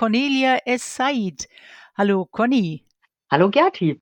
Cornelia 0.00 0.56
S. 0.64 0.96
Said. 0.96 1.46
Hallo 1.94 2.24
Conny. 2.24 2.86
Hallo 3.30 3.50
Gerti. 3.50 4.00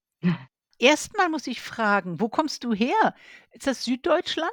Erstmal 0.78 1.28
muss 1.28 1.48
ich 1.48 1.60
fragen, 1.60 2.20
wo 2.20 2.28
kommst 2.28 2.62
du 2.62 2.72
her? 2.72 3.16
Ist 3.50 3.66
das 3.66 3.84
Süddeutschland? 3.84 4.52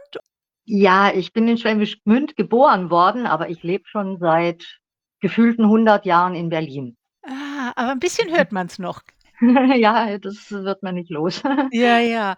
Ja, 0.64 1.14
ich 1.14 1.34
bin 1.34 1.48
in 1.48 1.60
Schwäbisch 1.60 2.02
Gmünd 2.04 2.36
geboren 2.36 2.90
worden, 2.90 3.28
aber 3.28 3.48
ich 3.52 3.62
lebe 3.62 3.84
schon 3.88 4.18
seit 4.18 4.80
gefühlten 5.20 5.66
100 5.66 6.08
Jahren 6.08 6.34
in 6.34 6.50
Berlin. 6.50 6.98
Ah, 7.22 7.74
aber 7.76 7.92
ein 7.92 8.00
bisschen 8.00 8.36
hört 8.36 8.52
man 8.52 8.66
es 8.66 8.80
noch. 8.80 9.04
Ja, 9.78 10.18
das 10.18 10.50
wird 10.50 10.82
man 10.82 10.96
nicht 10.96 11.12
los. 11.12 11.44
Ja, 11.72 12.00
ja. 12.00 12.38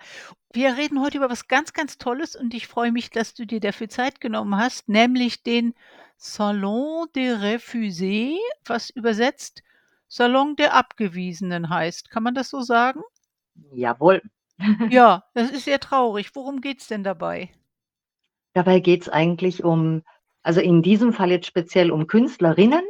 Wir 0.51 0.75
reden 0.75 1.01
heute 1.01 1.19
über 1.19 1.29
was 1.29 1.47
ganz, 1.47 1.71
ganz 1.71 1.97
Tolles 1.97 2.35
und 2.35 2.53
ich 2.53 2.67
freue 2.67 2.91
mich, 2.91 3.09
dass 3.09 3.33
du 3.33 3.45
dir 3.45 3.61
dafür 3.61 3.87
Zeit 3.87 4.19
genommen 4.19 4.57
hast, 4.57 4.89
nämlich 4.89 5.43
den 5.43 5.75
Salon 6.17 7.07
des 7.15 7.39
Refusés, 7.39 8.37
was 8.65 8.89
übersetzt 8.89 9.63
Salon 10.07 10.55
der 10.55 10.73
Abgewiesenen 10.73 11.69
heißt. 11.69 12.09
Kann 12.09 12.23
man 12.23 12.33
das 12.33 12.49
so 12.49 12.61
sagen? 12.61 13.01
Jawohl. 13.71 14.21
Ja, 14.89 15.23
das 15.33 15.51
ist 15.51 15.65
sehr 15.65 15.79
traurig. 15.79 16.35
Worum 16.35 16.61
geht's 16.61 16.87
denn 16.87 17.03
dabei? 17.03 17.49
Dabei 18.53 18.79
geht's 18.79 19.09
eigentlich 19.09 19.63
um 19.63 20.03
also 20.47 20.61
in 20.61 20.81
diesem 20.81 21.11
Fall 21.11 21.31
jetzt 21.31 21.47
speziell 21.47 21.91
um 21.91 22.07
Künstlerinnen, 22.07 22.83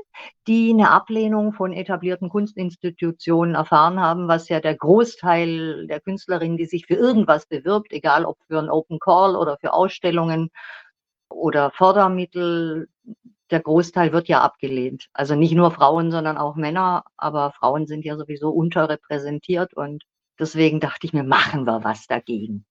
die 0.45 0.69
eine 0.69 0.91
Ablehnung 0.91 1.53
von 1.53 1.73
etablierten 1.73 2.29
Kunstinstitutionen 2.29 3.55
erfahren 3.55 3.99
haben, 3.99 4.27
was 4.27 4.47
ja 4.47 4.59
der 4.59 4.75
Großteil 4.75 5.87
der 5.87 5.99
Künstlerinnen, 5.99 6.57
die 6.57 6.67
sich 6.67 6.85
für 6.85 6.93
irgendwas 6.93 7.47
bewirbt, 7.47 7.93
egal 7.93 8.25
ob 8.25 8.37
für 8.45 8.59
ein 8.59 8.69
Open 8.69 8.99
Call 8.99 9.35
oder 9.35 9.57
für 9.59 9.73
Ausstellungen 9.73 10.51
oder 11.29 11.71
Fördermittel, 11.71 12.89
der 13.51 13.61
Großteil 13.61 14.11
wird 14.11 14.27
ja 14.27 14.41
abgelehnt. 14.41 15.07
Also 15.13 15.35
nicht 15.35 15.53
nur 15.53 15.71
Frauen, 15.71 16.11
sondern 16.11 16.37
auch 16.37 16.55
Männer, 16.55 17.03
aber 17.15 17.51
Frauen 17.51 17.87
sind 17.87 18.05
ja 18.05 18.17
sowieso 18.17 18.49
unterrepräsentiert 18.49 19.73
und 19.73 20.03
deswegen 20.39 20.79
dachte 20.79 21.07
ich 21.07 21.13
mir, 21.13 21.23
machen 21.23 21.65
wir 21.65 21.83
was 21.83 22.07
dagegen. 22.07 22.65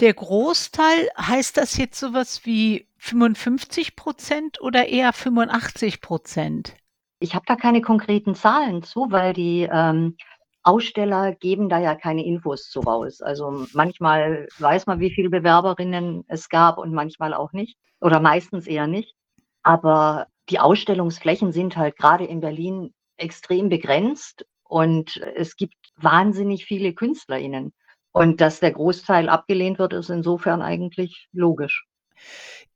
Der 0.00 0.14
Großteil, 0.14 1.10
heißt 1.18 1.58
das 1.58 1.76
jetzt 1.76 2.00
sowas 2.00 2.46
wie 2.46 2.88
55% 2.98 4.60
oder 4.60 4.88
eher 4.88 5.12
85% 5.12 6.72
Ich 7.20 7.34
habe 7.34 7.44
da 7.46 7.56
keine 7.56 7.82
konkreten 7.82 8.34
Zahlen 8.34 8.82
zu, 8.82 9.08
weil 9.10 9.34
die 9.34 9.68
ähm, 9.70 10.16
Aussteller 10.64 11.34
geben 11.34 11.68
da 11.68 11.78
ja 11.80 11.94
keine 11.94 12.24
Infos 12.24 12.68
zu 12.70 12.80
raus. 12.80 13.20
Also 13.20 13.66
manchmal 13.72 14.46
weiß 14.58 14.86
man, 14.86 15.00
wie 15.00 15.10
viele 15.10 15.30
Bewerberinnen 15.30 16.24
es 16.28 16.48
gab 16.48 16.78
und 16.78 16.92
manchmal 16.92 17.34
auch 17.34 17.52
nicht 17.52 17.76
oder 18.00 18.20
meistens 18.20 18.66
eher 18.66 18.86
nicht. 18.86 19.14
Aber 19.62 20.26
die 20.48 20.58
Ausstellungsflächen 20.60 21.52
sind 21.52 21.76
halt 21.76 21.96
gerade 21.96 22.24
in 22.24 22.40
Berlin 22.40 22.92
extrem 23.16 23.68
begrenzt 23.68 24.44
und 24.64 25.16
es 25.36 25.56
gibt 25.56 25.74
wahnsinnig 25.96 26.64
viele 26.64 26.94
KünstlerInnen. 26.94 27.72
Und 28.12 28.40
dass 28.40 28.60
der 28.60 28.72
Großteil 28.72 29.28
abgelehnt 29.28 29.78
wird, 29.78 29.94
ist 29.94 30.10
insofern 30.10 30.60
eigentlich 30.62 31.28
logisch. 31.32 31.86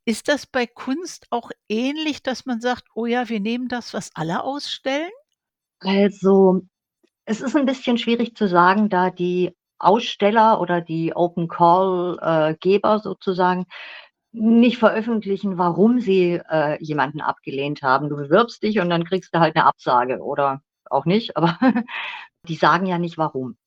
Ist 0.05 0.27
das 0.27 0.45
bei 0.47 0.65
Kunst 0.65 1.27
auch 1.31 1.51
ähnlich, 1.69 2.23
dass 2.23 2.45
man 2.45 2.61
sagt: 2.61 2.85
„Oh 2.95 3.05
ja, 3.05 3.29
wir 3.29 3.39
nehmen 3.39 3.67
das, 3.67 3.93
was 3.93 4.09
alle 4.15 4.43
ausstellen?“ 4.43 5.11
Also, 5.81 6.61
es 7.27 7.41
ist 7.41 7.55
ein 7.55 7.65
bisschen 7.65 7.97
schwierig 7.97 8.35
zu 8.35 8.47
sagen, 8.47 8.87
da 8.89 9.09
die 9.09 9.53
Aussteller 9.79 10.61
oder 10.61 10.79
die 10.81 11.13
Open 11.13 11.49
Call, 11.49 12.17
äh, 12.21 12.55
Geber 12.59 12.99
sozusagen 12.99 13.65
nicht 14.31 14.77
veröffentlichen, 14.77 15.57
warum 15.57 15.99
sie, 15.99 16.41
äh, 16.49 16.81
jemanden 16.81 17.21
abgelehnt 17.21 17.81
haben. 17.81 18.09
Du 18.09 18.15
bewirbst 18.15 18.63
dich 18.63 18.79
und 18.79 18.89
dann 18.89 19.03
kriegst 19.03 19.35
du 19.35 19.39
halt 19.39 19.55
eine 19.55 19.65
Absage 19.65 20.19
oder 20.19 20.61
auch 20.89 21.05
nicht, 21.05 21.35
aber 21.35 21.57
die 22.47 22.55
sagen 22.55 22.85
ja 22.85 22.97
nicht 22.97 23.17
warum. 23.17 23.57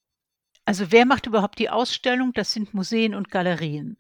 Also, 0.65 0.91
wer 0.91 1.05
macht 1.05 1.27
überhaupt 1.27 1.59
die 1.59 1.69
Ausstellung? 1.69 2.33
Das 2.33 2.53
sind 2.53 2.73
Museen 2.73 3.15
und 3.15 3.31
Galerien. 3.31 3.99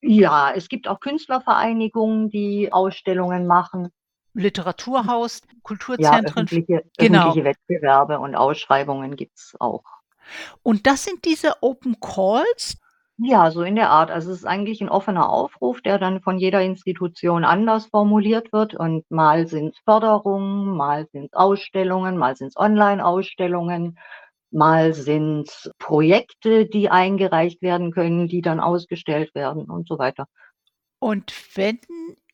Ja, 0.00 0.52
es 0.52 0.68
gibt 0.68 0.88
auch 0.88 0.98
Künstlervereinigungen, 0.98 2.28
die 2.28 2.72
Ausstellungen 2.72 3.46
machen. 3.46 3.90
Literaturhaus, 4.36 5.40
Ja, 5.44 5.54
Kulturzentren. 5.62 6.44
öffentliche 6.44 6.84
Genau. 6.98 7.18
öffentliche 7.20 7.44
Wettbewerbe 7.44 8.18
und 8.18 8.34
Ausschreibungen 8.34 9.16
gibt's 9.16 9.54
auch. 9.58 9.84
Und 10.62 10.86
das 10.86 11.04
sind 11.04 11.24
diese 11.24 11.62
Open 11.62 11.96
Calls? 12.00 12.78
Ja, 13.18 13.50
so 13.50 13.62
in 13.62 13.76
der 13.76 13.88
Art. 13.90 14.10
Also, 14.10 14.30
es 14.30 14.38
ist 14.38 14.44
eigentlich 14.44 14.82
ein 14.82 14.90
offener 14.90 15.30
Aufruf, 15.30 15.80
der 15.80 15.98
dann 15.98 16.20
von 16.20 16.36
jeder 16.38 16.60
Institution 16.60 17.44
anders 17.44 17.86
formuliert 17.86 18.52
wird 18.52 18.74
und 18.74 19.10
mal 19.10 19.46
sind's 19.46 19.78
Förderungen, 19.84 20.76
mal 20.76 21.06
sind's 21.12 21.32
Ausstellungen, 21.32 22.18
mal 22.18 22.36
sind's 22.36 22.56
Online-Ausstellungen, 22.58 23.98
mal 24.50 24.92
sind's 24.92 25.70
Projekte, 25.78 26.66
die 26.66 26.90
eingereicht 26.90 27.62
werden 27.62 27.90
können, 27.90 28.28
die 28.28 28.42
dann 28.42 28.60
ausgestellt 28.60 29.34
werden 29.34 29.64
und 29.64 29.88
so 29.88 29.98
weiter. 29.98 30.26
Und 30.98 31.32
wenn 31.56 31.78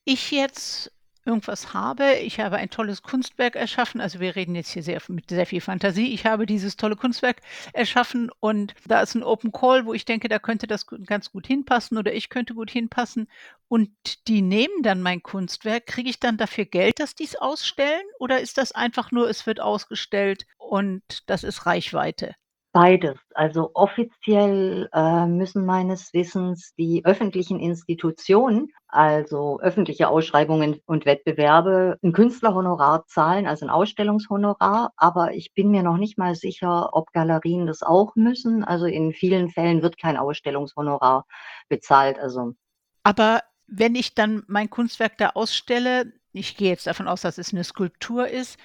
ich 0.05 0.33
jetzt 0.33 0.91
irgendwas 1.25 1.75
habe 1.75 2.15
ich 2.15 2.41
habe 2.41 2.57
ein 2.57 2.71
tolles 2.71 3.03
Kunstwerk 3.03 3.57
erschaffen, 3.57 4.01
also 4.01 4.21
wir 4.21 4.37
reden 4.37 4.55
jetzt 4.55 4.71
hier 4.71 4.83
sehr 4.83 5.01
mit 5.09 5.31
sehr 5.31 5.47
viel 5.47 5.61
Fantasie. 5.61 6.13
Ich 6.13 6.27
habe 6.27 6.47
dieses 6.47 6.77
tolle 6.77 6.97
Kunstwerk 6.97 7.41
erschaffen 7.73 8.31
und 8.41 8.75
da 8.87 9.01
ist 9.03 9.15
ein 9.15 9.23
Open 9.23 9.53
Call, 9.53 9.87
wo 9.87 9.95
ich 9.95 10.05
denke, 10.05 10.29
da 10.29 10.39
könnte 10.39 10.67
das 10.67 10.87
ganz 10.87 11.31
gut 11.31 11.47
hinpassen 11.47 11.99
oder 11.99 12.13
ich 12.13 12.29
könnte 12.29 12.55
gut 12.55 12.71
hinpassen 12.71 13.29
und 13.69 13.91
die 14.29 14.43
nehmen 14.43 14.83
dann 14.83 15.03
mein 15.03 15.23
Kunstwerk. 15.23 15.87
Kriege 15.87 16.11
ich 16.11 16.21
dann 16.21 16.37
dafür 16.37 16.65
Geld, 16.65 17.01
dass 17.01 17.15
die's 17.15 17.37
ausstellen 17.37 18.03
oder 18.19 18.41
ist 18.41 18.59
das 18.59 18.73
einfach 18.73 19.11
nur, 19.13 19.29
es 19.29 19.47
wird 19.47 19.61
ausgestellt 19.61 20.47
und 20.59 21.03
das 21.27 21.45
ist 21.45 21.67
Reichweite? 21.67 22.35
Beides. 22.73 23.19
Also 23.35 23.71
offiziell 23.75 24.89
äh, 24.95 25.27
müssen 25.27 25.67
meines 25.67 26.15
Wissens 26.15 26.73
die 26.79 27.05
öffentlichen 27.05 27.61
Institutionen, 27.61 28.73
also 28.89 29.61
öffentliche 29.61 30.09
Ausschreibungen 30.09 30.81
und 30.87 31.05
Wettbewerbe, 31.05 31.99
ein 32.03 32.13
Künstlerhonorar 32.13 33.05
zahlen, 33.07 33.47
also 33.47 33.67
ein 33.67 33.71
Ausstellungshonorar. 33.71 34.93
Aber 34.97 35.35
ich 35.35 35.53
bin 35.53 35.71
mir 35.71 35.83
noch 35.83 35.99
nicht 35.99 36.17
mal 36.17 36.35
sicher, 36.35 36.95
ob 36.95 37.13
Galerien 37.13 37.67
das 37.67 37.83
auch 37.83 38.17
müssen. 38.17 38.65
Also 38.65 38.87
in 38.87 39.13
vielen 39.13 39.51
Fällen 39.51 39.83
wird 39.83 39.99
kein 39.99 40.17
Ausstellungshonorar 40.17 41.27
bezahlt. 41.69 42.19
Also 42.19 42.55
Aber 43.03 43.43
wenn 43.67 43.95
ich 43.95 44.15
dann 44.15 44.45
mein 44.47 44.71
Kunstwerk 44.71 45.19
da 45.19 45.31
ausstelle, 45.31 46.15
ich 46.33 46.57
gehe 46.57 46.71
jetzt 46.71 46.87
davon 46.87 47.07
aus, 47.07 47.21
dass 47.21 47.37
es 47.37 47.53
eine 47.53 47.65
Skulptur 47.65 48.29
ist, 48.29 48.59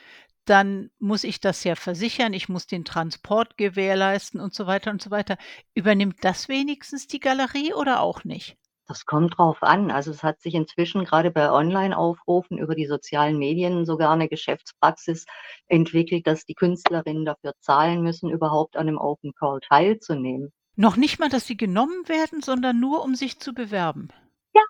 dann 0.49 0.89
muss 0.99 1.23
ich 1.23 1.39
das 1.39 1.63
ja 1.63 1.75
versichern, 1.75 2.33
ich 2.33 2.49
muss 2.49 2.67
den 2.67 2.85
Transport 2.85 3.57
gewährleisten 3.57 4.39
und 4.41 4.53
so 4.53 4.67
weiter 4.67 4.91
und 4.91 5.01
so 5.01 5.11
weiter. 5.11 5.37
Übernimmt 5.75 6.23
das 6.23 6.47
wenigstens 6.49 7.07
die 7.07 7.19
Galerie 7.19 7.73
oder 7.73 8.01
auch 8.01 8.23
nicht? 8.23 8.57
Das 8.89 9.05
kommt 9.05 9.37
drauf 9.37 9.63
an. 9.63 9.91
Also, 9.91 10.11
es 10.11 10.23
hat 10.23 10.39
sich 10.39 10.53
inzwischen 10.55 11.03
gerade 11.03 11.29
bei 11.29 11.51
Online-Aufrufen 11.51 12.57
über 12.57 12.73
die 12.73 12.85
sozialen 12.85 13.37
Medien 13.37 13.85
sogar 13.85 14.11
eine 14.11 14.29
Geschäftspraxis 14.29 15.25
entwickelt, 15.67 16.25
dass 16.25 16.45
die 16.45 16.53
Künstlerinnen 16.55 17.25
dafür 17.25 17.51
zahlen 17.59 18.01
müssen, 18.01 18.29
überhaupt 18.29 18.77
an 18.77 18.85
'nem 18.85 18.97
Open 18.97 19.33
Call 19.33 19.59
teilzunehmen. 19.59 20.53
Noch 20.79 20.95
nicht 20.95 21.17
mal, 21.19 21.27
dass 21.27 21.47
sie 21.47 21.57
genommen 21.57 22.07
werden, 22.07 22.41
sondern 22.43 22.79
nur, 22.79 23.03
um 23.03 23.15
sich 23.15 23.39
zu 23.39 23.53
bewerben? 23.55 24.09
Ja. 24.55 24.61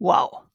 Wow. 0.00 0.47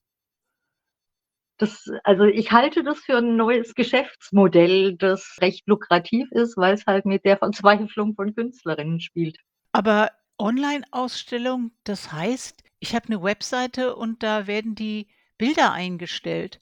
Das 1.60 1.86
also, 2.04 2.24
ich 2.26 2.52
halte 2.52 2.84
das 2.84 3.00
für 3.00 3.18
'n 3.20 3.36
neues 3.36 3.76
Geschäftsmodell, 3.76 4.96
das 4.98 5.38
recht 5.40 5.68
lukrativ 5.68 6.28
ist, 6.32 6.58
weil's 6.58 6.86
halt 6.88 7.06
mit 7.06 7.26
der 7.26 7.38
Verzweiflung 7.38 8.16
von 8.16 8.34
Künstlerinnen 8.34 9.00
spielt. 9.00 9.38
Aber 9.76 10.12
Online-Ausstellung, 10.38 11.72
das 11.84 12.12
heißt, 12.14 12.64
ich 12.80 12.94
habe 12.96 13.08
'ne 13.12 13.24
Webseite 13.24 13.96
und 13.96 14.22
da 14.22 14.46
werden 14.46 14.76
die 14.76 15.08
Bilder 15.40 15.72
eingestellt? 15.74 16.60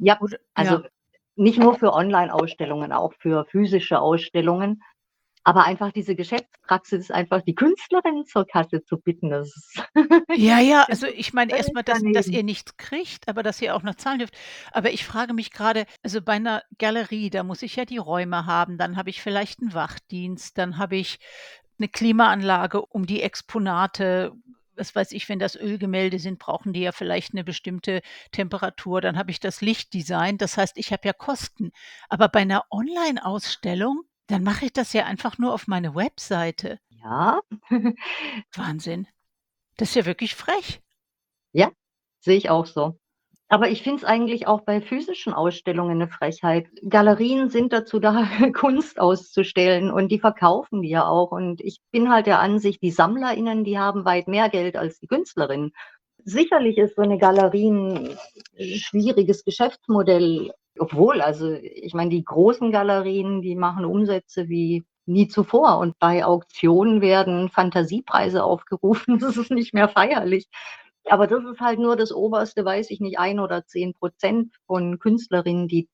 Ja, 0.00 0.20
Oder 0.20 0.38
also, 0.54 0.82
ja. 0.82 0.88
nicht 1.36 1.58
nur 1.58 1.74
für 1.78 1.92
Online-Ausstellungen, 1.92 2.92
auch 2.92 3.12
für 3.18 3.44
physische 3.46 4.00
Ausstellungen. 4.00 4.82
Aber 5.48 5.64
einfach 5.64 5.92
diese 5.92 6.14
Geschäftspraxis, 6.14 7.10
einfach 7.10 7.40
die 7.40 7.54
Künstlerinnen 7.54 8.26
zur 8.26 8.46
Kasse 8.46 8.84
zu 8.84 8.98
bitten, 9.00 9.30
das 9.30 9.48
ist 9.56 9.82
Ja, 10.34 10.60
ja, 10.60 10.84
also, 10.90 11.06
ich 11.06 11.32
meine 11.32 11.54
erst 11.54 11.72
völlig 11.72 11.74
mal, 11.74 11.82
dass 11.82 12.04
dass 12.12 12.28
ihr 12.28 12.42
nichts 12.42 12.76
kriegt, 12.76 13.28
aber 13.28 13.42
dass 13.42 13.62
ihr 13.62 13.74
auch 13.74 13.82
noch 13.82 13.94
zahlen 13.94 14.18
dürft. 14.18 14.36
Aber 14.72 14.90
ich 14.90 15.04
frage 15.06 15.32
mich 15.32 15.50
grade, 15.52 15.86
also, 16.02 16.20
bei 16.20 16.38
'ner 16.38 16.62
Galerie, 16.78 17.30
da 17.30 17.42
muss 17.44 17.62
ich 17.62 17.76
ja 17.76 17.86
die 17.86 17.96
Räume 17.96 18.44
haben, 18.44 18.76
dann 18.76 18.96
habe 18.96 19.08
ich 19.08 19.22
vielleicht 19.22 19.62
'n 19.62 19.72
Wachdienst, 19.72 20.58
dann 20.58 20.76
habe 20.76 20.96
ich 20.96 21.18
'ne 21.78 21.88
Klimaanlage 21.88 22.82
um 22.84 23.06
die 23.06 23.22
Exponate. 23.22 24.32
Was 24.76 24.94
weiß 24.94 25.12
ich, 25.12 25.28
wenn 25.30 25.38
das 25.40 25.56
Ölgemälde 25.56 26.18
sind, 26.18 26.38
brauchen 26.38 26.72
die 26.74 26.80
ja 26.82 26.92
vielleicht 26.92 27.32
'ne 27.34 27.42
bestimmte 27.42 28.02
Temperatur. 28.30 29.00
Dann 29.00 29.16
habe 29.18 29.30
ich 29.30 29.40
das 29.40 29.62
Lichtdesign. 29.62 30.36
Das 30.38 30.56
heißt, 30.58 30.76
ich 30.76 30.92
habe 30.92 31.02
ja 31.08 31.14
Kosten. 31.14 31.72
Aber 32.10 32.28
bei 32.28 32.44
'ner 32.44 32.64
Online-Ausstellung, 32.70 34.02
dann 34.28 34.44
mache 34.44 34.66
ich 34.66 34.72
das 34.74 34.92
ja 34.92 35.04
einfach 35.06 35.38
nur 35.38 35.54
auf 35.54 35.66
meine 35.68 35.94
Webseite. 35.94 36.78
Ja. 36.90 37.40
Wahnsinn. 38.56 39.08
Das 39.78 39.90
ist 39.90 39.94
ja 39.96 40.06
wirklich 40.06 40.34
frech. 40.36 40.80
Ja, 41.54 41.70
sehe 42.20 42.36
ich 42.36 42.50
auch 42.50 42.66
so. 42.66 42.96
Aber 43.50 43.70
ich 43.70 43.82
finde 43.82 43.98
es 43.98 44.04
eigentlich 44.04 44.46
auch 44.48 44.62
bei 44.62 44.80
physischen 44.82 45.34
Ausstellungen 45.34 45.98
'ne 45.98 46.08
Frechheit. 46.08 46.68
Galerien 46.88 47.50
sind 47.50 47.72
dazu 47.72 48.00
da, 48.00 48.28
Kunst 48.54 49.00
auszustellen 49.00 49.90
und 49.92 50.08
die 50.12 50.20
verkaufen 50.20 50.82
die 50.82 50.90
ja 50.90 51.06
auch. 51.08 51.32
Und 51.32 51.60
ich 51.62 51.80
bin 51.92 52.10
halt 52.12 52.26
der 52.26 52.40
Ansicht, 52.40 52.82
die 52.82 52.90
SammlerInnen, 52.92 53.64
die 53.64 53.78
haben 53.78 54.04
weit 54.06 54.28
mehr 54.28 54.50
Geld 54.50 54.76
als 54.76 55.00
die 55.00 55.08
Künstlerinnen. 55.08 55.72
Sicherlich 56.24 56.78
ist 56.78 56.96
so 56.96 57.02
'ne 57.02 57.18
Galerie 57.18 57.68
'n 57.70 58.18
schwieriges 58.78 59.44
Geschäftsmodell, 59.44 60.52
obwohl 60.80 61.20
also, 61.20 61.52
ich 61.52 61.94
meine, 61.94 62.10
die 62.10 62.24
großen 62.24 62.70
Galerien, 62.70 63.42
die 63.42 63.56
machen 63.56 63.84
Umsätze 63.84 64.48
wie 64.48 64.84
nie 65.06 65.28
zuvor 65.28 65.78
und 65.78 65.98
bei 65.98 66.24
Auktionen 66.24 67.00
werden 67.00 67.48
Fantasiepreise 67.48 68.44
aufgerufen. 68.44 69.18
Das 69.20 69.36
ist 69.36 69.50
nicht 69.50 69.74
mehr 69.74 69.88
feierlich. 69.88 70.48
Aber 71.06 71.26
das 71.26 71.44
ist 71.44 71.60
halt 71.60 71.78
nur 71.78 71.96
das 71.96 72.12
oberste, 72.12 72.64
weiß 72.64 72.90
ich 72.90 73.00
nicht, 73.00 73.18
1 73.18 73.40
oder 73.40 73.58
10% 73.58 74.50
von 74.66 74.98
Künstlerinnen, 74.98 75.68
die 75.68 75.88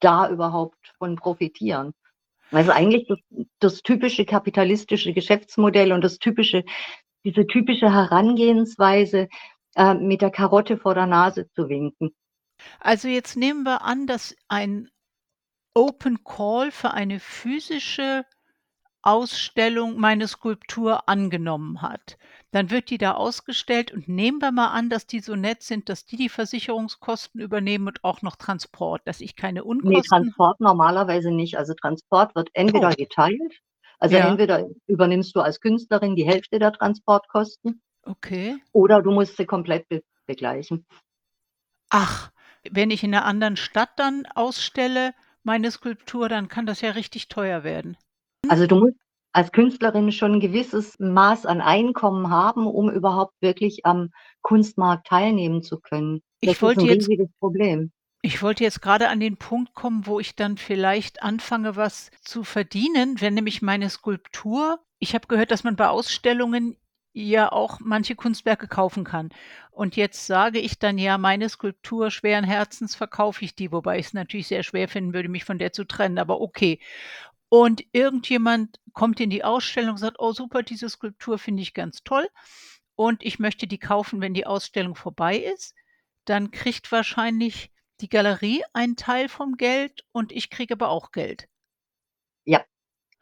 da 0.00 0.28
überhaupt 0.28 0.92
von 0.98 1.16
profitieren. 1.16 1.92
Also, 2.50 2.72
eigentlich 2.72 3.06
das 3.08 3.18
das 3.60 3.82
typische 3.82 4.24
kapitalistische 4.24 5.12
Geschäftsmodell 5.12 5.92
und 5.92 6.02
das 6.02 6.18
typische 6.18 6.64
diese 7.24 7.46
typische 7.46 7.92
Herangehensweise, 7.92 9.28
äh, 9.76 9.94
mit 9.94 10.22
der 10.22 10.30
Karotte 10.30 10.76
vor 10.78 10.94
der 10.94 11.06
Nase 11.06 11.48
zu 11.54 11.68
winken. 11.68 12.14
Also, 12.80 13.08
jetzt 13.08 13.36
nehmen 13.36 13.64
wir 13.64 13.82
an, 13.82 14.06
dass 14.06 14.34
ein 14.48 14.90
Open 15.74 16.24
Call 16.24 16.70
für 16.72 16.92
eine 16.92 17.20
physische 17.20 18.26
Ausstellung 19.02 19.98
meine 20.00 20.28
Skulptur 20.28 21.08
angenommen 21.08 21.82
hat. 21.82 22.18
Dann 22.52 22.70
wird 22.70 22.90
die 22.90 22.98
da 22.98 23.12
ausgestellt 23.14 23.92
und 23.92 24.08
nehmen 24.08 24.40
wir 24.40 24.52
mal 24.52 24.68
an, 24.68 24.90
dass 24.90 25.06
die 25.06 25.20
so 25.20 25.36
nett 25.36 25.62
sind, 25.62 25.88
dass 25.90 26.06
die 26.06 26.16
die 26.16 26.28
Versicherungskosten 26.30 27.40
übernehmen 27.40 27.88
und 27.88 28.04
auch 28.04 28.22
noch 28.22 28.36
Transport, 28.36 29.02
dass 29.06 29.20
ich 29.20 29.36
keine 29.36 29.64
Ne, 29.82 30.02
Unkosten 30.02 30.02
Transport 30.02 30.60
normalerweise 30.60 31.30
nicht. 31.30 31.56
Also, 31.56 31.74
Transport 31.74 32.34
wird 32.34 32.50
entweder 32.52 32.90
Oh. 32.90 32.94
geteilt, 32.94 33.60
also, 33.98 34.16
Ja. 34.16 34.18
entweder 34.18 34.66
übernimmst 34.86 35.34
du 35.34 35.40
als 35.40 35.60
Künstlerin 35.60 36.16
die 36.16 36.26
Hälfte 36.26 36.58
der 36.58 36.72
Transportkosten 36.72 37.82
Okay. 38.06 38.60
oder 38.72 39.02
du 39.02 39.12
musst 39.12 39.36
sie 39.36 39.46
komplett 39.46 39.88
be 39.88 40.02
begleichen. 40.26 40.86
Ach, 41.92 42.30
wenn 42.70 42.90
ich 42.90 43.02
in 43.02 43.10
'ner 43.10 43.24
anderen 43.24 43.56
Stadt 43.56 43.90
dann 43.96 44.26
ausstelle, 44.34 45.14
meine 45.42 45.70
Skulptur, 45.70 46.28
dann 46.28 46.48
kann 46.48 46.66
das 46.66 46.80
ja 46.82 46.90
richtig 46.90 47.28
teuer 47.28 47.64
werden. 47.64 47.96
Also, 48.50 48.66
du 48.66 48.74
musst 48.76 48.96
als 49.32 49.52
Künstlerin 49.52 50.10
schon 50.10 50.34
'n 50.34 50.40
gewisses 50.40 50.98
Maß 50.98 51.46
an 51.46 51.60
Einkommen 51.60 52.30
haben, 52.30 52.66
um 52.66 52.90
überhaupt 52.90 53.34
wirklich 53.40 53.86
am 53.86 54.10
Kunstmarkt 54.42 55.06
teilnehmen 55.06 55.62
zu 55.62 55.78
können. 55.80 56.20
Das 56.42 56.60
Ich 56.60 56.62
ist 56.62 56.76
'n 56.76 56.80
wollte 56.80 56.86
jetzt 56.86 57.06
riesiges 57.06 57.28
Problem. 57.38 57.92
ich 58.22 58.42
wollte 58.42 58.64
jetzt 58.64 58.82
grade 58.82 59.08
an 59.08 59.20
den 59.20 59.38
Punkt 59.38 59.74
kommen, 59.74 60.06
wo 60.06 60.20
ich 60.20 60.36
dann 60.36 60.58
vielleicht 60.58 61.22
anfange, 61.22 61.76
was 61.76 62.10
zu 62.22 62.44
verdienen, 62.44 63.20
wenn 63.20 63.34
nämlich 63.34 63.62
meine 63.62 63.88
Skulptur 63.90 64.80
ich 65.02 65.14
habe 65.14 65.28
gehört, 65.28 65.50
dass 65.50 65.64
man 65.64 65.76
bei 65.76 65.88
Ausstellungen 65.88 66.76
ja 67.12 67.50
auch 67.52 67.78
manche 67.80 68.14
Kunstwerke 68.16 68.68
kaufen 68.68 69.04
kann. 69.04 69.30
Und 69.70 69.96
jetzt 69.96 70.26
sage 70.26 70.58
ich 70.60 70.78
dann: 70.78 70.98
„Ja, 70.98 71.18
meine 71.18 71.48
Skulptur 71.48 72.10
schweren 72.10 72.44
Herzens 72.44 72.94
verkaufe 72.96 73.44
ich 73.44 73.54
die“, 73.54 73.72
wobei 73.72 73.98
ich's 73.98 74.12
natürlich 74.14 74.48
sehr 74.48 74.62
schwer 74.62 74.88
finden 74.88 75.14
würde, 75.14 75.28
mich 75.28 75.44
von 75.44 75.58
der 75.58 75.72
zu 75.72 75.84
trennen, 75.84 76.18
aber 76.18 76.40
okay. 76.40 76.80
Und 77.50 77.82
irgendjemand 77.92 78.80
kommt 78.94 79.20
in 79.20 79.30
die 79.30 79.44
Ausstellung 79.44 79.92
und 79.92 79.98
sagt: 79.98 80.16
„Oh 80.20 80.32
super, 80.32 80.62
diese 80.62 80.88
Skulptur 80.90 81.38
finde 81.38 81.62
ich 81.62 81.74
ganz 81.74 82.02
toll 82.04 82.28
und 82.96 83.24
ich 83.24 83.38
möchte 83.40 83.66
die 83.66 83.78
kaufen, 83.78 84.20
wenn 84.20 84.34
die 84.34 84.46
Ausstellung 84.46 84.94
vorbei 84.96 85.38
ist.“ 85.38 85.74
Dann 86.26 86.50
kriegt 86.52 86.92
wahrscheinlich 86.92 87.72
die 88.00 88.08
Galerie 88.08 88.62
einen 88.74 88.96
Teil 88.96 89.28
vom 89.28 89.56
Geld 89.56 90.04
und 90.12 90.32
ich 90.32 90.50
kriege 90.50 90.74
aber 90.74 90.88
auch 90.90 91.12
Geld. 91.12 91.48
Ja. 92.46 92.64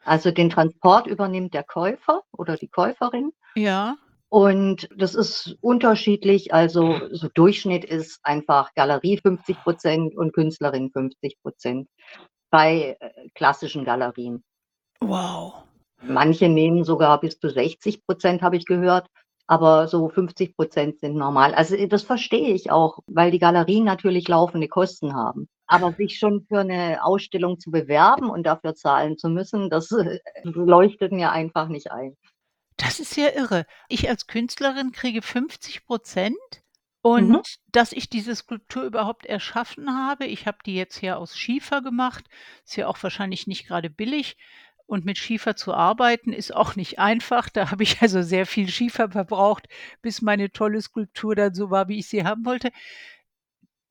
Also, 0.05 0.31
den 0.31 0.49
Transport 0.51 1.07
übernimmt 1.07 1.53
der 1.53 1.63
Käufer 1.63 2.23
oder 2.31 2.57
die 2.57 2.69
Käuferin. 2.69 3.31
Ja. 3.55 3.97
Und 4.29 4.87
das 4.95 5.15
ist 5.15 5.57
unterschiedlich. 5.61 6.53
Also, 6.53 6.99
so 7.11 7.27
Durchschnitt 7.33 7.83
ist 7.83 8.19
einfach 8.23 8.73
Galerie 8.75 9.17
50% 9.17 10.15
und 10.15 10.33
Künstlerin 10.33 10.91
50% 10.91 11.87
bei, 12.51 12.97
äh, 12.99 13.29
klassischen 13.35 13.85
Galerien. 13.85 14.43
Wow. 15.01 15.63
Manche 16.01 16.49
nehmen 16.49 16.83
sogar 16.83 17.19
bis 17.21 17.39
zu 17.39 17.49
60% 17.49 18.41
habe 18.41 18.57
ich 18.57 18.65
gehört, 18.65 19.07
aber 19.47 19.87
so 19.87 20.09
50% 20.09 20.99
sind 20.99 21.15
normal. 21.15 21.53
Also, 21.55 21.75
das 21.87 22.03
verstehe 22.03 22.53
ich 22.53 22.71
auch, 22.71 22.99
weil 23.07 23.31
die 23.31 23.39
Galerien 23.39 23.85
natürlich 23.85 24.27
laufende 24.27 24.67
Kosten 24.67 25.15
haben. 25.15 25.47
Aber 25.67 25.93
sich 25.93 26.17
schon 26.19 26.45
für 26.47 26.63
'ne 26.63 26.99
Ausstellung 27.03 27.59
zu 27.59 27.71
bewerben 27.71 28.29
und 28.29 28.43
dafür 28.45 28.75
zahlen 28.75 29.17
zu 29.17 29.29
müssen, 29.29 29.69
das, 29.69 29.91
äh, 29.91 30.19
leuchtet 30.43 31.11
mir 31.11 31.31
einfach 31.31 31.67
nicht 31.69 31.91
ein. 31.91 32.15
Das 32.79 32.99
ist 32.99 33.15
ja 33.17 33.29
irre. 33.35 33.65
Ich 33.89 34.09
als 34.09 34.25
Künstlerin 34.27 34.91
kriege 34.93 35.21
50% 35.21 36.63
und 37.01 37.29
Mhm. 37.29 37.41
dass 37.71 37.91
ich 37.91 38.09
diese 38.09 38.35
Skulptur 38.35 38.83
überhaupt 38.83 39.25
erschaffen 39.25 39.89
habe 39.95 40.25
ich 40.25 40.47
habe 40.47 40.59
die 40.65 40.75
jetzt 40.75 40.97
hier 40.97 41.17
aus 41.17 41.37
Schiefer 41.37 41.81
gemacht, 41.81 42.25
ist 42.65 42.75
ja 42.77 42.87
auch 42.87 43.01
wahrscheinlich 43.03 43.47
nicht 43.47 43.67
grade 43.67 43.89
billig 43.89 44.37
und 44.85 45.05
mit 45.05 45.17
Schiefer 45.17 45.55
zu 45.55 45.73
arbeiten 45.73 46.33
ist 46.33 46.55
auch 46.55 46.75
nicht 46.75 46.99
einfach. 46.99 47.49
Da 47.49 47.69
habe 47.71 47.83
ich 47.83 48.01
also 48.01 48.21
sehr 48.23 48.45
viel 48.45 48.69
Schiefer 48.69 49.11
verbraucht, 49.11 49.67
bis 50.01 50.21
meine 50.21 50.51
tolle 50.51 50.81
Skulptur 50.81 51.35
dann 51.35 51.53
so 51.53 51.69
war, 51.69 51.87
wie 51.89 51.99
ich 51.99 52.07
sie 52.07 52.23
haben 52.25 52.45
wollte. 52.45 52.71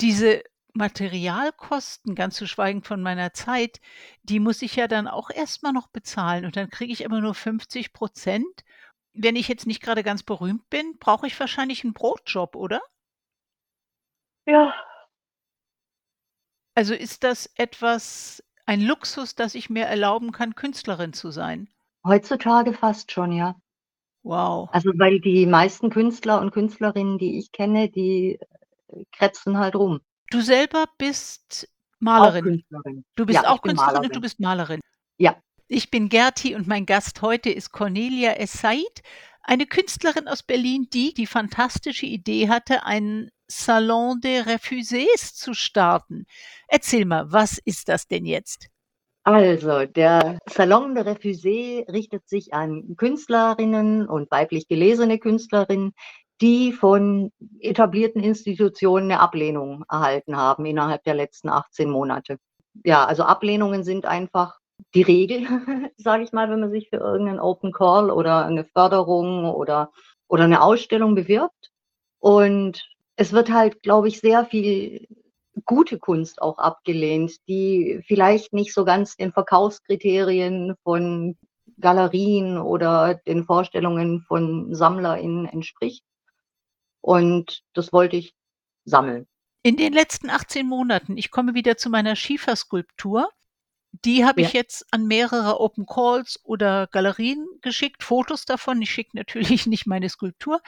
Diese 0.00 0.43
Materialkosten, 0.74 2.14
ganz 2.14 2.36
zu 2.36 2.46
schweigen 2.46 2.82
von 2.82 3.02
meiner 3.02 3.32
Zeit, 3.34 3.80
die 4.22 4.40
muss 4.40 4.62
ich 4.62 4.76
ja 4.76 4.88
dann 4.88 5.08
auch 5.08 5.30
erst 5.30 5.62
mal 5.62 5.72
noch 5.72 5.88
bezahlen 5.88 6.44
und 6.46 6.56
dann 6.56 6.70
kriege 6.70 6.92
ich 6.92 7.04
aber 7.06 7.20
nur 7.20 7.34
50% 7.34 8.64
Wenn 9.14 9.36
ich 9.36 9.48
jetzt 9.48 9.66
nicht 9.66 9.82
grade 9.82 10.02
ganz 10.04 10.22
berühmt 10.22 10.68
bin, 10.70 10.98
brauche 11.00 11.26
ich 11.26 11.38
wahrscheinlich 11.40 11.84
'n 11.84 11.92
Brotjob, 11.94 12.56
oder? 12.56 12.80
Ja. 14.46 14.74
Also, 16.74 16.94
ist 16.94 17.24
das 17.24 17.50
etwas 17.56 18.42
ein 18.64 18.80
Luxus, 18.80 19.34
dass 19.34 19.54
ich 19.54 19.68
mir 19.68 19.84
erlauben 19.84 20.32
kann, 20.32 20.54
Künstlerin 20.54 21.12
zu 21.12 21.30
sein? 21.30 21.68
Heutzutage 22.04 22.72
fast 22.72 23.12
schon, 23.12 23.30
ja. 23.30 23.54
Wow. 24.24 24.70
Also, 24.72 24.90
weil 24.98 25.20
die 25.20 25.46
meisten 25.46 25.90
Künstler 25.90 26.40
und 26.40 26.50
Künstlerinnen, 26.52 27.18
die 27.18 27.38
ich 27.38 27.52
kenne, 27.52 27.88
die, 27.90 28.38
äh, 28.88 29.04
krebsen 29.12 29.58
halt 29.58 29.74
rum. 29.76 30.00
Du 30.30 30.40
selber 30.40 30.86
bist 30.98 31.69
Malerin. 32.00 32.44
Künstlerin. 32.44 33.04
Du 33.16 33.26
bist 33.26 33.42
Ja, 33.42 33.48
auch 33.50 33.62
Künstlerin 33.62 33.96
und 33.96 34.02
du 34.04 34.08
Malerin. 34.08 34.20
bist 34.20 34.40
Malerin. 34.40 34.80
Ja. 35.16 35.37
Ich 35.68 35.90
bin 35.90 36.08
Gerti 36.08 36.54
und 36.54 36.66
mein 36.66 36.87
Gast 36.87 37.23
heute 37.23 37.50
ist 37.50 37.73
Cornelia 37.73 38.32
Es-Said, 38.32 39.02
eine 39.42 39.66
Künstlerin 39.66 40.28
aus 40.28 40.42
Berlin, 40.42 40.88
die 40.92 41.14
die 41.14 41.26
fantastische 41.26 42.06
Idee 42.06 42.49
hatte, 42.49 42.85
einen 42.85 43.30
Salon 43.47 44.20
des 44.20 44.47
Refusés 44.47 45.35
zu 45.35 45.54
starten. 45.54 46.26
Erzähl 46.68 47.04
mal, 47.06 47.32
was 47.32 47.58
ist 47.58 47.88
das 47.88 48.06
denn 48.06 48.26
jetzt? 48.26 48.68
Also, 49.25 49.85
der 49.85 50.38
Salon 50.47 50.94
des 50.94 51.06
Refusés 51.06 51.87
richtet 51.92 52.28
sich 52.28 52.52
an 52.54 52.94
Künstlerinnen 52.97 54.06
und 54.06 54.30
weiblich 54.30 54.68
gelesene 54.68 55.18
Künstlerinnen, 55.18 55.92
die 56.40 56.73
von 56.73 57.33
etablierten 57.61 58.23
Institutionen 58.23 59.09
'ne 59.09 59.21
Ablehnung 59.21 59.85
erhalten 59.90 60.37
haben 60.37 60.66
innerhalb 60.66 61.04
der 61.04 61.14
letzten 61.14 61.49
18 61.50 61.90
Monate. 61.90 62.38
Ja, 62.85 63.04
also, 63.07 63.25
Ablehnungen 63.25 63.85
sind 63.85 64.07
einfach 64.07 64.59
die 64.95 65.02
Regel, 65.02 65.40
sage 65.99 66.25
ich 66.25 66.33
mal, 66.33 66.50
wenn 66.50 66.61
man 66.61 66.71
sich 66.73 66.88
für 66.90 66.97
irgend 66.99 67.26
'nen 67.30 67.40
Open 67.40 67.73
Call 67.73 68.11
oder 68.11 68.49
'ne 68.50 68.64
Förderung 68.64 69.47
oder 69.47 69.90
oder 70.28 70.49
'ne 70.49 70.62
Ausstellung 70.62 71.14
bewirbt. 71.16 71.71
Und 72.21 72.85
es 73.16 73.33
wird 73.33 73.50
halt, 73.52 73.83
glaube 73.83 74.09
ich, 74.09 74.21
sehr 74.21 74.45
viel 74.47 75.07
gute 75.66 75.99
Kunst 75.99 76.42
auch 76.42 76.59
abgelehnt, 76.59 77.33
die 77.49 78.00
vielleicht 78.07 78.52
nicht 78.54 78.75
so 78.75 78.85
ganz 78.85 79.16
den 79.16 79.33
Verkaufskriterien 79.33 80.75
von 80.85 81.37
Galerien 81.80 82.59
oder 82.59 83.16
den 83.26 83.45
Vorstellungen 83.45 84.23
von 84.28 84.75
SammlerInnen 84.75 85.47
entspricht. 85.47 86.02
Und 87.05 87.62
das 87.75 87.93
wollte 87.93 88.17
ich 88.17 88.35
sammeln. 88.85 89.26
In 89.64 89.76
den 89.76 89.93
letzten 89.93 90.31
18 90.31 90.67
Monaten 90.69 91.17
ich 91.17 91.31
komme 91.31 91.55
wieder 91.55 91.76
zu 91.76 91.90
meiner 91.90 92.14
Schieferskulptur. 92.17 93.28
Die 94.05 94.25
habe 94.26 94.40
Ja. 94.40 94.49
ich 94.49 94.52
jetzt 94.55 94.87
an 94.93 95.07
mehrere 95.07 95.61
Open 95.61 95.87
Calls 95.87 96.40
oder 96.45 96.88
Galerien 96.88 97.47
geschickt, 97.62 98.02
Fotos 98.05 98.45
davon. 98.47 98.83
Ich 98.83 98.90
schicke 98.93 99.17
natürlich 99.17 99.67
nicht 99.67 99.87
meine 99.87 100.09
Skulptur. 100.11 100.61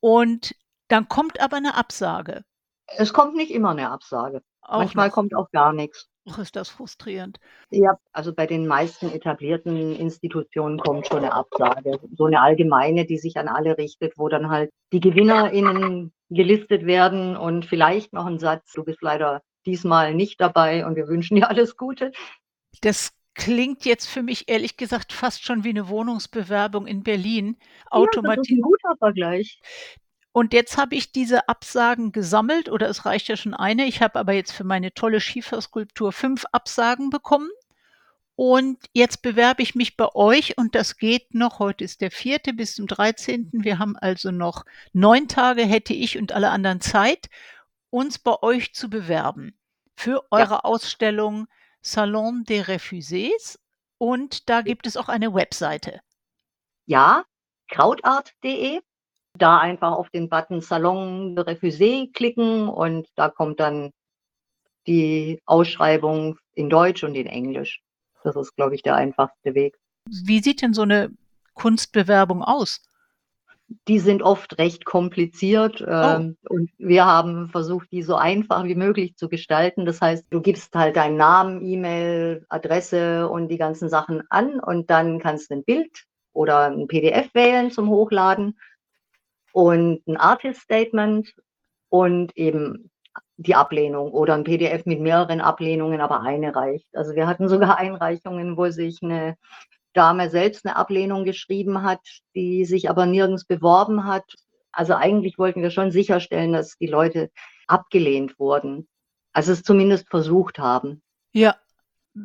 Und 0.00 0.54
dann 0.88 1.08
kommt 1.08 1.40
aber 1.40 1.60
'ne 1.60 1.74
Absage. 1.76 2.44
Es 2.88 3.12
kommt 3.12 3.34
nicht 3.36 3.50
immer 3.50 3.74
'ne 3.74 3.90
Absage. 3.90 4.42
Auch 4.62 4.94
Manchmal 4.94 4.94
noch. 4.94 5.12
kommt 5.12 5.34
auch 5.34 5.50
gar 5.50 5.72
nix. 5.72 6.06
Ach, 6.30 6.38
ist 6.38 6.56
das 6.56 6.68
frustrierend. 6.68 7.38
Ja, 7.70 7.98
also 8.12 8.32
bei 8.34 8.46
den 8.46 8.66
meisten 8.66 9.10
etablierten 9.10 9.94
Institutionen 9.94 10.78
kommt 10.78 11.06
schon 11.06 11.18
eine 11.18 11.32
Absage. 11.32 11.98
So 12.16 12.26
eine 12.26 12.40
allgemeine, 12.40 13.06
die 13.06 13.18
sich 13.18 13.36
an 13.36 13.48
alle 13.48 13.78
richtet, 13.78 14.14
wo 14.16 14.28
dann 14.28 14.50
halt 14.50 14.70
die 14.92 15.00
GewinnerInnen 15.00 16.12
gelistet 16.30 16.86
werden 16.86 17.36
und 17.36 17.66
vielleicht 17.66 18.12
noch 18.12 18.26
ein 18.26 18.38
Satz, 18.38 18.72
du 18.72 18.84
bist 18.84 19.02
leider 19.02 19.42
diesmal 19.66 20.14
nicht 20.14 20.40
dabei 20.40 20.86
und 20.86 20.96
wir 20.96 21.08
wünschen 21.08 21.36
dir 21.36 21.48
alles 21.48 21.76
Gute. 21.76 22.12
Das 22.80 23.12
klingt 23.34 23.84
jetzt 23.84 24.06
für 24.06 24.22
mich 24.22 24.48
ehrlich 24.48 24.76
gesagt 24.76 25.12
fast 25.12 25.44
schon 25.44 25.64
wie 25.64 25.70
eine 25.70 25.88
Wohnungsbewerbung 25.88 26.86
in 26.86 27.02
Berlin. 27.02 27.56
Ja, 27.92 28.04
das 28.22 28.38
ist 28.38 28.50
ein 28.50 28.60
guter 28.60 28.96
Vergleich. 28.98 29.60
Und 30.32 30.52
jetzt 30.52 30.76
habe 30.76 30.94
ich 30.94 31.12
diese 31.12 31.48
Absagen 31.48 32.12
gesammelt 32.12 32.68
oder 32.68 32.88
es 32.88 33.04
reicht 33.04 33.28
ja 33.28 33.36
schon 33.36 33.54
eine. 33.54 33.86
Ich 33.86 34.00
habe 34.00 34.18
aber 34.18 34.32
jetzt 34.32 34.52
für 34.52 34.64
meine 34.64 34.94
tolle 34.94 35.20
Schieferskulptur 35.20 36.12
fünf 36.12 36.44
Absagen 36.52 37.10
bekommen. 37.10 37.50
Und 38.36 38.78
jetzt 38.94 39.22
bewerbe 39.22 39.62
ich 39.62 39.74
mich 39.74 39.96
bei 39.96 40.08
euch 40.14 40.56
und 40.56 40.74
das 40.74 40.96
geht 40.96 41.34
noch. 41.34 41.58
Heute 41.58 41.84
ist 41.84 42.00
der 42.00 42.10
vierte 42.10 42.54
bis 42.54 42.74
zum 42.74 42.86
13. 42.86 43.50
Wir 43.52 43.78
haben 43.78 43.96
also 43.96 44.30
noch 44.30 44.64
neun 44.92 45.28
Tage 45.28 45.62
hätte 45.62 45.92
ich 45.92 46.16
und 46.16 46.32
alle 46.32 46.50
anderen 46.50 46.80
Zeit, 46.80 47.28
uns 47.90 48.18
bei 48.18 48.40
euch 48.40 48.72
zu 48.72 48.88
bewerben 48.88 49.58
für 49.94 50.24
eure 50.30 50.54
ja. 50.54 50.60
Ausstellung 50.60 51.48
Salon 51.82 52.44
des 52.44 52.66
Refusés. 52.66 53.58
Und 53.98 54.48
da 54.48 54.62
gibt 54.62 54.86
es 54.86 54.96
auch 54.96 55.08
eine 55.08 55.34
Webseite. 55.34 56.00
Ja, 56.86 57.24
krautart.de 57.68 58.80
da 59.38 59.58
einfach 59.58 59.92
auf 59.92 60.10
den 60.10 60.28
Button 60.28 60.60
Salon 60.60 61.36
de 61.36 61.44
Refusé 61.44 62.12
klicken 62.12 62.68
und 62.68 63.08
da 63.16 63.28
kommt 63.28 63.60
dann 63.60 63.90
die 64.86 65.40
Ausschreibung 65.46 66.38
in 66.54 66.70
Deutsch 66.70 67.04
und 67.04 67.14
in 67.14 67.26
Englisch. 67.26 67.80
Das 68.24 68.36
ist, 68.36 68.54
glaube 68.56 68.74
ich, 68.74 68.82
der 68.82 68.96
einfachste 68.96 69.54
Weg. 69.54 69.78
Wie 70.06 70.40
sieht 70.40 70.62
denn 70.62 70.74
so 70.74 70.82
eine 70.82 71.10
Kunstbewerbung 71.54 72.42
aus? 72.42 72.82
Die 73.86 74.00
sind 74.00 74.22
oft 74.22 74.58
recht 74.58 74.84
kompliziert 74.84 75.80
oh. 75.80 75.90
ähm, 75.90 76.36
und 76.48 76.70
wir 76.78 77.06
haben 77.06 77.48
versucht, 77.50 77.92
die 77.92 78.02
so 78.02 78.16
einfach 78.16 78.64
wie 78.64 78.74
möglich 78.74 79.14
zu 79.14 79.28
gestalten. 79.28 79.86
Das 79.86 80.00
heißt, 80.00 80.26
du 80.30 80.40
gibst 80.40 80.74
halt 80.74 80.96
deinen 80.96 81.16
Namen, 81.16 81.64
E-Mail, 81.64 82.44
Adresse 82.48 83.28
und 83.28 83.48
die 83.48 83.58
ganzen 83.58 83.88
Sachen 83.88 84.22
an 84.28 84.58
und 84.58 84.90
dann 84.90 85.20
kannst 85.20 85.50
du 85.50 85.54
ein 85.54 85.64
Bild 85.64 86.04
oder 86.32 86.70
ein 86.70 86.88
PDF 86.88 87.32
wählen 87.32 87.70
zum 87.70 87.88
Hochladen 87.90 88.58
und 89.52 90.06
ein 90.06 90.16
Artist 90.16 90.62
Statement 90.62 91.34
und 91.88 92.36
eben 92.36 92.90
die 93.36 93.54
Ablehnung 93.54 94.12
oder 94.12 94.34
ein 94.34 94.44
PDF 94.44 94.84
mit 94.84 95.00
mehreren 95.00 95.40
Ablehnungen, 95.40 96.00
aber 96.00 96.20
eine 96.20 96.54
reicht. 96.54 96.86
Also 96.94 97.14
wir 97.14 97.26
hatten 97.26 97.48
sogar 97.48 97.78
Einreichungen, 97.78 98.56
wo 98.56 98.68
sich 98.70 98.98
eine 99.02 99.36
Dame 99.92 100.30
selbst 100.30 100.66
eine 100.66 100.76
Ablehnung 100.76 101.24
geschrieben 101.24 101.82
hat, 101.82 102.00
die 102.34 102.64
sich 102.64 102.90
aber 102.90 103.06
nirgends 103.06 103.44
beworben 103.44 104.04
hat. 104.04 104.34
Also 104.72 104.94
eigentlich 104.94 105.38
wollten 105.38 105.62
wir 105.62 105.70
schon 105.70 105.90
sicherstellen, 105.90 106.52
dass 106.52 106.76
die 106.78 106.86
Leute 106.86 107.30
abgelehnt 107.66 108.38
wurden. 108.38 108.88
Also 109.32 109.52
es 109.52 109.62
zumindest 109.62 110.08
versucht 110.08 110.58
haben. 110.58 111.02
Ja. 111.32 111.56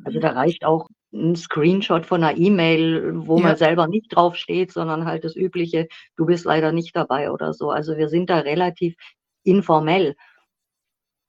Also 0.03 0.19
da 0.19 0.31
reicht 0.31 0.65
auch 0.65 0.89
ein 1.15 1.35
Screenshot 1.35 2.05
von 2.05 2.23
einer 2.23 2.37
E-Mail, 2.37 3.13
wo 3.15 3.37
ja. 3.37 3.43
man 3.43 3.57
selber 3.57 3.87
nicht 3.87 4.15
drauf 4.15 4.35
steht, 4.35 4.71
sondern 4.71 5.05
halt 5.05 5.23
das 5.23 5.35
übliche, 5.35 5.87
du 6.17 6.25
bist 6.25 6.45
leider 6.45 6.71
nicht 6.71 6.95
dabei 6.95 7.31
oder 7.31 7.53
so. 7.53 7.71
Also 7.71 7.97
wir 7.97 8.09
sind 8.09 8.29
da 8.29 8.39
relativ 8.39 8.95
informell. 9.43 10.15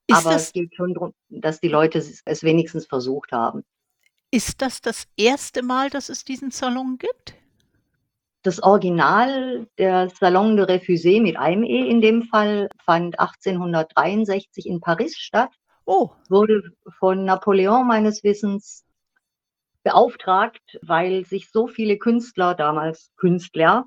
Ist 0.09 0.27
Aber 0.27 0.37
es 0.37 0.53
geht 0.53 0.75
schon 0.75 0.95
darum, 0.95 1.13
dass 1.29 1.61
die 1.61 1.69
Leute 1.69 1.99
es 1.99 2.43
wenigstens 2.43 2.87
versucht 2.87 3.33
haben. 3.33 3.65
Ist 4.31 4.61
das 4.61 4.81
das 4.81 5.05
erste 5.17 5.63
Mal, 5.63 5.91
dass 5.91 6.09
es 6.09 6.25
diesen 6.25 6.51
Salon 6.51 6.99
gibt? 6.99 7.35
Das 8.43 8.63
Original, 8.63 9.67
der 9.79 10.09
Salon 10.09 10.57
de 10.57 10.67
Refusé 10.67 11.21
mit 11.21 11.37
einem 11.37 11.65
E 11.65 11.89
in 11.89 12.01
dem 12.01 12.23
Fall, 12.23 12.69
fand 12.85 13.19
1863 13.19 14.67
in 14.67 14.81
Paris 14.81 15.17
statt. 15.17 15.51
Oh. 15.85 16.11
Wurde 16.29 16.63
von 16.99 17.25
Napoleon 17.25 17.87
meines 17.87 18.23
Wissens 18.23 18.86
beauftragt, 19.87 20.81
weil 20.83 21.25
sich 21.25 21.53
so 21.53 21.69
viele 21.69 21.97
Künstler, 21.97 22.57
damals 22.57 23.13
Künstler, 23.17 23.87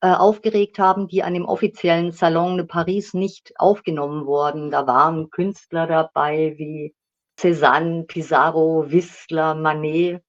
äh, 0.00 0.08
aufgeregt 0.08 0.78
haben, 0.78 1.08
die 1.08 1.22
an 1.22 1.34
dem 1.34 1.44
offiziellen 1.44 2.10
Salon 2.10 2.56
de 2.56 2.64
Paris 2.64 3.12
nicht 3.12 3.52
aufgenommen 3.56 4.24
wurden. 4.24 4.70
Da 4.70 4.86
waren 4.86 5.28
Künstler 5.28 5.86
dabei 5.86 6.54
wie 6.56 6.94
Cézanne, 7.38 8.04
Pissarro, 8.04 8.90
Whistler, 8.90 9.54
Manet. 9.54 10.22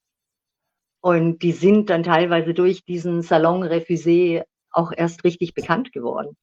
Und 0.99 1.41
die 1.41 1.53
sind 1.53 1.89
dann 1.89 2.03
teilweise 2.03 2.53
durch 2.53 2.83
diesen 2.83 3.21
Salon 3.21 3.63
Refusé 3.63 4.43
auch 4.71 4.91
erst 4.93 5.23
richtig 5.23 5.53
bekannt 5.53 5.93
geworden. 5.93 6.35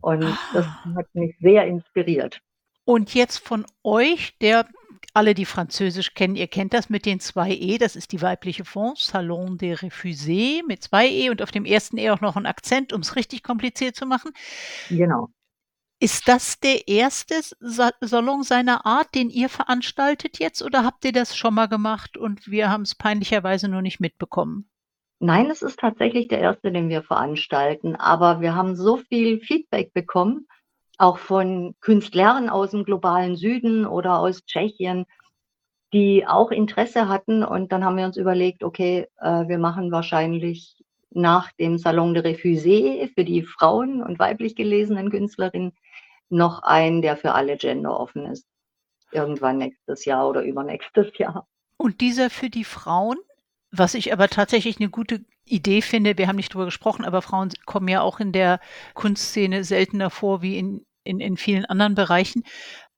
Und 0.00 0.24
ah. 0.24 0.38
das 0.52 0.66
hat 0.96 1.06
mich 1.12 1.36
sehr 1.38 1.64
inspiriert. 1.66 2.40
Und 2.84 3.14
jetzt 3.14 3.38
von 3.38 3.64
euch, 3.84 4.36
der 4.40 4.66
alle, 5.14 5.34
die 5.34 5.44
Französisch 5.44 6.14
kennen, 6.14 6.36
ihr 6.36 6.48
kennt 6.48 6.72
das 6.72 6.88
mit 6.88 7.06
den 7.06 7.20
zwei 7.20 7.50
E, 7.50 7.78
das 7.78 7.96
ist 7.96 8.12
die 8.12 8.22
weibliche 8.22 8.64
Form, 8.64 8.94
Salon 8.96 9.58
des 9.58 9.80
Refusés 9.80 10.62
mit 10.66 10.82
zwei 10.82 11.08
E 11.08 11.30
und 11.30 11.42
auf 11.42 11.50
dem 11.50 11.64
ersten 11.64 11.98
E 11.98 12.10
auch 12.10 12.20
noch 12.20 12.36
ein 12.36 12.46
Akzent, 12.46 12.92
um 12.92 13.00
es 13.00 13.16
richtig 13.16 13.42
kompliziert 13.42 13.96
zu 13.96 14.06
machen. 14.06 14.32
Genau. 14.88 15.28
Ist 16.00 16.26
das 16.26 16.58
der 16.58 16.88
erste 16.88 17.34
Salon 17.60 18.42
seiner 18.42 18.86
Art, 18.86 19.14
den 19.14 19.30
ihr 19.30 19.48
veranstaltet 19.48 20.40
jetzt 20.40 20.60
oder 20.60 20.84
habt 20.84 21.04
ihr 21.04 21.12
das 21.12 21.36
schon 21.36 21.54
mal 21.54 21.68
gemacht 21.68 22.16
und 22.16 22.50
wir 22.50 22.70
haben 22.70 22.82
es 22.82 22.96
peinlicherweise 22.96 23.68
nur 23.68 23.82
nicht 23.82 24.00
mitbekommen? 24.00 24.68
Nein, 25.20 25.48
es 25.50 25.62
ist 25.62 25.78
tatsächlich 25.78 26.26
der 26.26 26.40
erste, 26.40 26.72
den 26.72 26.88
wir 26.88 27.04
veranstalten, 27.04 27.94
aber 27.94 28.40
wir 28.40 28.56
haben 28.56 28.74
so 28.74 28.96
viel 28.96 29.38
Feedback 29.38 29.92
bekommen, 29.92 30.48
auch 31.02 31.18
von 31.18 31.74
Künstlern 31.80 32.48
aus 32.48 32.70
dem 32.70 32.84
globalen 32.84 33.34
Süden 33.36 33.86
oder 33.86 34.18
aus 34.18 34.44
Tschechien, 34.44 35.04
die 35.92 36.26
auch 36.26 36.52
Interesse 36.52 37.08
hatten. 37.08 37.42
Und 37.42 37.72
dann 37.72 37.84
haben 37.84 37.96
wir 37.96 38.06
uns 38.06 38.16
überlegt, 38.16 38.62
okay, 38.62 39.08
äh, 39.20 39.48
wir 39.48 39.58
machen 39.58 39.90
wahrscheinlich 39.90 40.80
nach 41.10 41.50
dem 41.52 41.76
Salon 41.76 42.14
de 42.14 42.22
Refusé 42.22 43.12
für 43.14 43.24
die 43.24 43.42
Frauen 43.42 44.02
und 44.02 44.20
weiblich 44.20 44.54
gelesenen 44.54 45.10
Künstlerinnen 45.10 45.72
noch 46.30 46.62
einen, 46.62 47.02
der 47.02 47.16
für 47.16 47.32
alle 47.32 47.56
Gender 47.56 47.98
offen 47.98 48.26
ist. 48.26 48.46
Irgendwann 49.10 49.58
nächstes 49.58 50.04
Jahr 50.04 50.28
oder 50.28 50.42
übernächstes 50.42 51.08
Jahr. 51.18 51.48
Und 51.76 52.00
dieser 52.00 52.30
für 52.30 52.48
die 52.48 52.64
Frauen, 52.64 53.18
was 53.72 53.94
ich 53.94 54.12
aber 54.12 54.28
tatsächlich 54.28 54.78
eine 54.78 54.88
gute 54.88 55.24
Idee 55.44 55.82
finde, 55.82 56.16
wir 56.16 56.28
haben 56.28 56.36
nicht 56.36 56.54
drüber 56.54 56.66
gesprochen, 56.66 57.04
aber 57.04 57.22
Frauen 57.22 57.50
kommen 57.66 57.88
ja 57.88 58.00
auch 58.02 58.20
in 58.20 58.30
der 58.30 58.60
Kunstszene 58.94 59.64
seltener 59.64 60.08
vor 60.08 60.40
wie 60.40 60.56
in, 60.56 60.86
in, 61.04 61.20
in 61.20 61.36
vielen 61.36 61.64
anderen 61.64 61.94
Bereichen. 61.94 62.42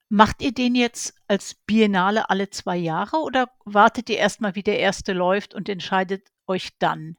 Macht 0.08 0.42
ihr 0.42 0.52
den 0.52 0.74
jetzt 0.74 1.14
als 1.28 1.54
Biennale 1.66 2.30
alle 2.30 2.50
zwei 2.50 2.76
Jahre 2.76 3.18
oder 3.18 3.48
wartet 3.64 4.10
ihr 4.10 4.18
erstmal, 4.18 4.54
wie 4.54 4.62
der 4.62 4.78
erste 4.78 5.12
läuft 5.12 5.54
und 5.54 5.68
entscheidet 5.68 6.28
euch 6.46 6.70
dann? 6.78 7.16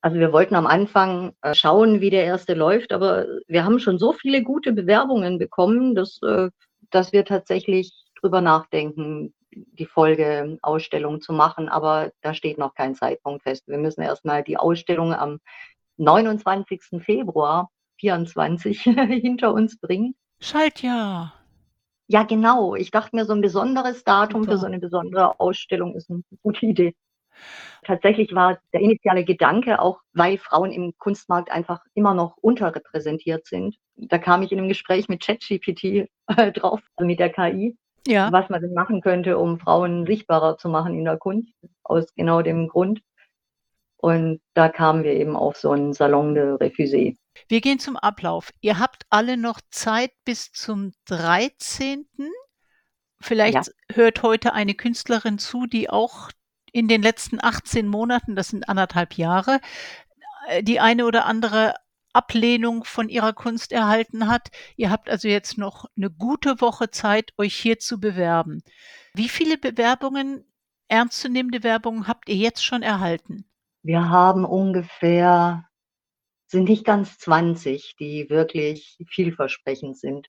Also 0.00 0.20
wir 0.20 0.32
wollten 0.32 0.54
am 0.54 0.66
Anfang 0.66 1.34
äh, 1.42 1.54
schauen, 1.54 2.00
wie 2.00 2.10
der 2.10 2.24
erste 2.24 2.54
läuft, 2.54 2.92
aber 2.92 3.26
wir 3.48 3.64
haben 3.64 3.80
schon 3.80 3.98
so 3.98 4.12
viele 4.12 4.42
gute 4.42 4.72
Bewerbungen 4.72 5.38
bekommen, 5.38 5.94
dass, 5.94 6.20
äh, 6.22 6.50
dass 6.90 7.12
wir 7.12 7.24
tatsächlich 7.24 7.92
drüber 8.20 8.40
nachdenken, 8.40 9.34
die 9.50 9.86
Folgeausstellung 9.86 11.20
zu 11.20 11.32
machen, 11.32 11.68
aber 11.68 12.12
da 12.20 12.34
steht 12.34 12.58
noch 12.58 12.74
kein 12.74 12.94
Zeitpunkt 12.94 13.42
fest. 13.42 13.66
Wir 13.66 13.78
müssen 13.78 14.02
erstmal 14.02 14.44
die 14.44 14.56
Ausstellung 14.56 15.12
am 15.12 15.40
29. 15.96 17.02
Februar 17.02 17.70
24 17.98 18.80
hinter 18.82 19.52
uns 19.52 19.78
bringen. 19.78 20.14
Schaltjahr. 20.40 21.34
Ja, 22.06 22.22
genau. 22.22 22.74
Ich 22.74 22.90
dachte 22.90 23.14
mir, 23.14 23.26
so 23.26 23.34
ein 23.34 23.42
besonderes 23.42 24.02
Datum 24.02 24.42
Super. 24.42 24.52
für 24.52 24.58
so 24.58 24.66
eine 24.66 24.78
besondere 24.78 25.38
Ausstellung 25.40 25.94
ist 25.94 26.10
eine 26.10 26.22
gute 26.42 26.64
Idee. 26.64 26.94
Tatsächlich 27.84 28.34
war 28.34 28.58
der 28.72 28.80
initiale 28.80 29.24
Gedanke 29.24 29.80
auch, 29.80 30.00
weil 30.12 30.38
Frauen 30.38 30.72
im 30.72 30.92
Kunstmarkt 30.98 31.50
einfach 31.50 31.80
immer 31.94 32.14
noch 32.14 32.36
unterrepräsentiert 32.38 33.46
sind. 33.46 33.76
Da 33.96 34.18
kam 34.18 34.42
ich 34.42 34.52
in 34.52 34.58
einem 34.58 34.68
Gespräch 34.68 35.08
mit 35.08 35.22
ChatGPT 35.22 36.08
äh, 36.26 36.52
drauf, 36.52 36.80
also 36.96 37.06
mit 37.06 37.20
der 37.20 37.30
KI, 37.30 37.76
ja. 38.06 38.32
was 38.32 38.48
man 38.48 38.62
denn 38.62 38.74
machen 38.74 39.00
könnte, 39.00 39.38
um 39.38 39.60
Frauen 39.60 40.06
sichtbarer 40.06 40.56
zu 40.56 40.68
machen 40.68 40.94
in 40.94 41.04
der 41.04 41.18
Kunst, 41.18 41.52
aus 41.84 42.12
genau 42.14 42.42
dem 42.42 42.68
Grund. 42.68 43.00
Und 43.96 44.40
da 44.54 44.68
kamen 44.68 45.02
wir 45.02 45.12
eben 45.12 45.36
auf 45.36 45.56
so 45.56 45.70
einen 45.72 45.92
Salon 45.92 46.34
de 46.34 46.54
Refusé. 46.54 47.16
Wir 47.46 47.60
gehen 47.60 47.78
zum 47.78 47.96
Ablauf. 47.96 48.50
Ihr 48.60 48.78
habt 48.78 49.04
alle 49.10 49.36
noch 49.36 49.60
Zeit 49.70 50.12
bis 50.24 50.52
zum 50.52 50.92
13. 51.06 52.06
Vielleicht 53.20 53.54
ja. 53.54 53.72
hört 53.94 54.22
heute 54.22 54.52
eine 54.52 54.74
Künstlerin 54.74 55.38
zu, 55.38 55.66
die 55.66 55.90
auch 55.90 56.30
in 56.72 56.88
den 56.88 57.02
letzten 57.02 57.42
18 57.42 57.88
Monaten, 57.88 58.36
das 58.36 58.48
sind 58.48 58.68
anderthalb 58.68 59.14
Jahre, 59.14 59.60
äh, 60.48 60.62
die 60.62 60.80
eine 60.80 61.06
oder 61.06 61.26
andere 61.26 61.74
Ablehnung 62.12 62.84
von 62.84 63.08
ihrer 63.08 63.32
Kunst 63.32 63.72
erhalten 63.72 64.28
hat. 64.28 64.48
Ihr 64.76 64.90
habt 64.90 65.08
also 65.08 65.28
jetzt 65.28 65.58
noch 65.58 65.86
eine 65.96 66.10
gute 66.10 66.60
Woche 66.60 66.90
Zeit, 66.90 67.32
euch 67.38 67.54
hier 67.54 67.78
zu 67.78 68.00
bewerben. 68.00 68.62
Wie 69.14 69.28
viele 69.28 69.58
Bewerbungen, 69.58 70.44
ernstzunehmende 70.88 71.60
Bewerbungen 71.60 72.08
habt 72.08 72.28
ihr 72.28 72.36
jetzt 72.36 72.64
schon 72.64 72.82
erhalten? 72.82 73.44
Wir 73.82 74.08
haben 74.08 74.44
ungefähr 74.44 75.67
sind 76.48 76.68
nicht 76.68 76.84
ganz 76.84 77.18
20, 77.18 77.94
die 77.98 78.28
wirklich 78.30 78.96
vielversprechend 79.08 79.96
sind. 79.98 80.28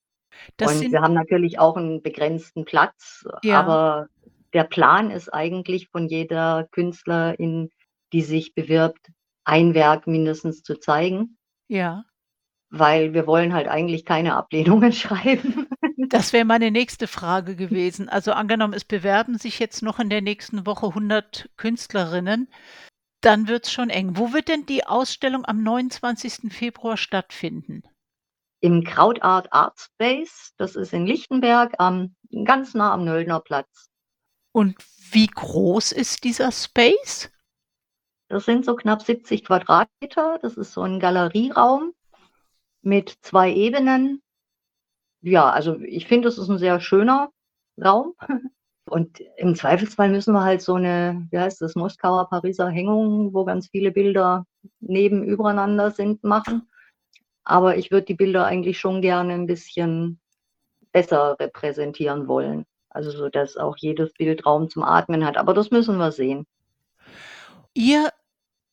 Das 0.57 0.73
Und 0.73 0.79
sind 0.79 0.91
wir 0.91 1.01
haben 1.01 1.13
natürlich 1.13 1.59
auch 1.59 1.75
einen 1.75 2.01
begrenzten 2.01 2.65
Platz, 2.65 3.25
Ja. 3.43 3.59
aber 3.59 4.07
der 4.53 4.63
Plan 4.65 5.11
ist 5.11 5.33
eigentlich 5.33 5.89
von 5.89 6.07
jeder 6.07 6.67
Künstlerin, 6.71 7.69
die 8.13 8.21
sich 8.21 8.53
bewirbt, 8.53 9.11
ein 9.43 9.73
Werk 9.73 10.07
mindestens 10.07 10.61
zu 10.63 10.79
zeigen. 10.79 11.38
Ja. 11.67 12.03
Weil 12.69 13.13
wir 13.13 13.25
wollen 13.25 13.53
halt 13.53 13.67
eigentlich 13.67 14.05
keine 14.05 14.35
Ablehnungen 14.35 14.91
schreiben. 14.93 15.67
Das 16.09 16.33
wäre 16.33 16.45
meine 16.45 16.71
nächste 16.71 17.07
Frage 17.07 17.55
gewesen. 17.55 18.09
Also 18.09 18.31
angenommen, 18.31 18.73
es 18.73 18.85
bewerben 18.85 19.38
sich 19.38 19.59
jetzt 19.59 19.81
noch 19.83 19.99
in 19.99 20.09
der 20.09 20.21
nächsten 20.21 20.65
Woche 20.65 20.88
100 20.88 21.49
Künstlerinnen, 21.57 22.49
dann 23.21 23.47
wird's 23.47 23.71
schon 23.71 23.89
eng. 23.89 24.17
Wo 24.17 24.33
wird 24.33 24.47
denn 24.47 24.65
die 24.65 24.85
Ausstellung 24.85 25.45
am 25.45 25.63
29. 25.63 26.53
Februar 26.53 26.97
stattfinden? 26.97 27.83
Im 28.61 28.83
Krautart 28.83 29.53
Art 29.53 29.79
Space, 29.79 30.53
das 30.57 30.75
ist 30.75 30.93
in 30.93 31.05
Lichtenberg, 31.05 31.75
am 31.79 32.15
ganz 32.45 32.73
nah 32.73 32.93
am 32.93 33.05
Nöldner 33.05 33.39
Platz. 33.39 33.89
Und 34.51 34.75
wie 35.11 35.27
groß 35.27 35.91
ist 35.91 36.23
dieser 36.23 36.51
Space? 36.51 37.31
Das 38.27 38.45
sind 38.45 38.65
so 38.65 38.75
knapp 38.75 39.01
70 39.01 39.45
Quadratmeter. 39.45 40.39
Das 40.41 40.55
ist 40.57 40.73
so 40.73 40.81
ein 40.81 40.99
Galerieraum 40.99 41.93
mit 42.81 43.17
2 43.21 43.53
Ebenen. 43.53 44.21
Ja, 45.21 45.49
also 45.49 45.79
ich 45.79 46.07
finde, 46.07 46.27
das 46.27 46.38
ist 46.38 46.49
ein 46.49 46.59
sehr 46.59 46.79
schöner 46.79 47.31
Raum. 47.83 48.15
Und 48.89 49.22
im 49.38 49.55
Zweifelsfall 49.55 50.10
müssen 50.10 50.34
wir 50.34 50.43
halt 50.43 50.62
so 50.62 50.75
eine, 50.75 51.27
wie 51.31 51.39
heißt 51.39 51.62
das, 51.62 51.75
Moskauer 51.75 52.29
Pariser 52.29 52.69
Hängung, 52.69 53.34
wo 53.34 53.46
ganz 53.46 53.67
viele 53.69 53.91
Bilder 53.91 54.46
neben 54.79 55.24
übereinander 55.24 55.91
sind, 55.91 56.24
machen. 56.24 56.69
Aber 57.43 57.77
ich 57.77 57.91
würde 57.91 58.05
die 58.05 58.15
Bilder 58.15 58.46
eigentlich 58.46 58.79
schon 58.79 59.01
gerne 59.01 59.34
ein 59.34 59.48
bisschen 59.48 60.19
besser 60.91 61.36
repräsentieren 61.39 62.27
wollen. 62.27 62.65
Also 62.89 63.12
so, 63.12 63.29
dass 63.29 63.58
auch 63.58 63.77
jedes 63.77 64.13
Bild 64.13 64.46
Raum 64.46 64.69
zum 64.69 64.84
Atmen 64.84 65.25
hat. 65.25 65.38
Aber 65.38 65.53
das 65.53 65.72
müssen 65.72 65.98
wir 65.98 66.12
sehen. 66.12 66.46
Ihr 67.74 68.10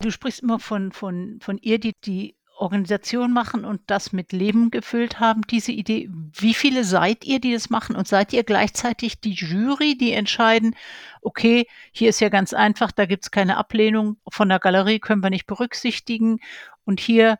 du 0.01 0.11
sprichst 0.11 0.43
immer 0.43 0.59
von 0.59 0.93
von 0.93 1.39
von 1.41 1.59
ihr, 1.59 1.79
die 1.79 1.93
die 2.05 2.37
Organisation 2.57 3.33
machen 3.33 3.65
und 3.65 3.81
das 3.87 4.13
mit 4.13 4.33
Leben 4.33 4.71
gefüllt 4.71 5.21
haben, 5.21 5.43
diese 5.43 5.73
Idee. 5.73 6.09
Wie 6.33 6.55
viele 6.55 6.85
seid 6.85 7.25
ihr, 7.25 7.41
die 7.41 7.53
das 7.53 7.71
machen? 7.71 7.97
Und 7.97 8.09
seid 8.09 8.33
ihr 8.33 8.45
gleichzeitig 8.45 9.21
die 9.21 9.33
Jury, 9.35 9.97
die 9.99 10.13
entscheiden: 10.13 10.75
„Okay, 11.23 11.67
hier 11.93 12.09
ist 12.11 12.21
ja 12.21 12.29
ganz 12.31 12.53
einfach, 12.55 12.93
da 12.93 13.07
gibt's 13.07 13.31
keine 13.31 13.57
Ablehnung, 13.59 14.17
von 14.31 14.49
der 14.49 14.59
Galerie 14.61 15.01
können 15.01 15.23
wir 15.23 15.31
nicht 15.31 15.47
berücksichtigen 15.47 16.39
und 16.85 17.01
hier, 17.01 17.39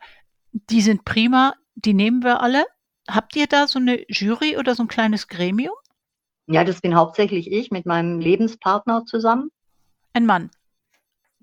die 0.53 0.81
sind 0.81 1.05
prima, 1.05 1.53
die 1.75 1.93
nehmen 1.95 2.23
wir 2.23 2.41
alle.“ 2.41 2.65
Habt 3.09 3.35
ihr 3.37 3.47
da 3.47 3.67
so 3.67 3.79
'ne 3.79 4.05
Jury 4.09 4.57
oder 4.57 4.75
so 4.75 4.83
'n 4.83 4.87
kleines 4.89 5.27
Gremium? 5.29 5.75
Ja, 6.49 6.63
das 6.63 6.79
bin 6.79 6.95
hauptsächlich 6.95 7.51
ich 7.51 7.71
mit 7.71 7.85
meinem 7.85 8.19
Lebenspartner 8.21 9.03
zusammen. 9.05 9.49
Ein 10.15 10.25
Mann? 10.25 10.49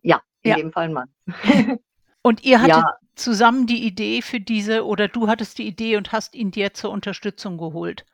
Ja, 0.02 0.20
in 0.42 0.50
Ja. 0.50 0.56
dem 0.56 0.72
Fall 0.72 0.88
'n 0.88 0.92
Mann. 0.92 1.08
Und 2.26 2.42
ihr 2.42 2.62
hattet 2.62 2.86
Ja. 2.86 2.96
Zusammen 3.16 3.66
die 3.66 3.84
Idee 3.84 4.22
für 4.22 4.40
diese 4.40 4.84
oder 4.84 5.08
du 5.08 5.28
hattest 5.28 5.58
die 5.58 5.66
Idee 5.66 5.96
und 5.96 6.12
hast 6.12 6.34
ihn 6.34 6.50
dir 6.50 6.74
zur 6.74 6.90
Unterstützung 6.90 7.58
geholt? 7.58 8.04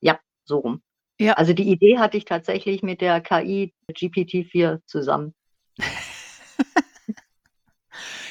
Ja, 0.00 0.18
so 0.44 0.58
rum. 0.58 0.82
Ja. 1.20 1.34
Also, 1.34 1.52
die 1.52 1.70
Idee 1.70 1.98
hatte 1.98 2.16
ich 2.16 2.24
tatsächlich 2.24 2.82
mit 2.82 3.00
der 3.00 3.20
KI 3.20 3.74
GPT-4 3.90 4.80
zusammen. 4.86 5.34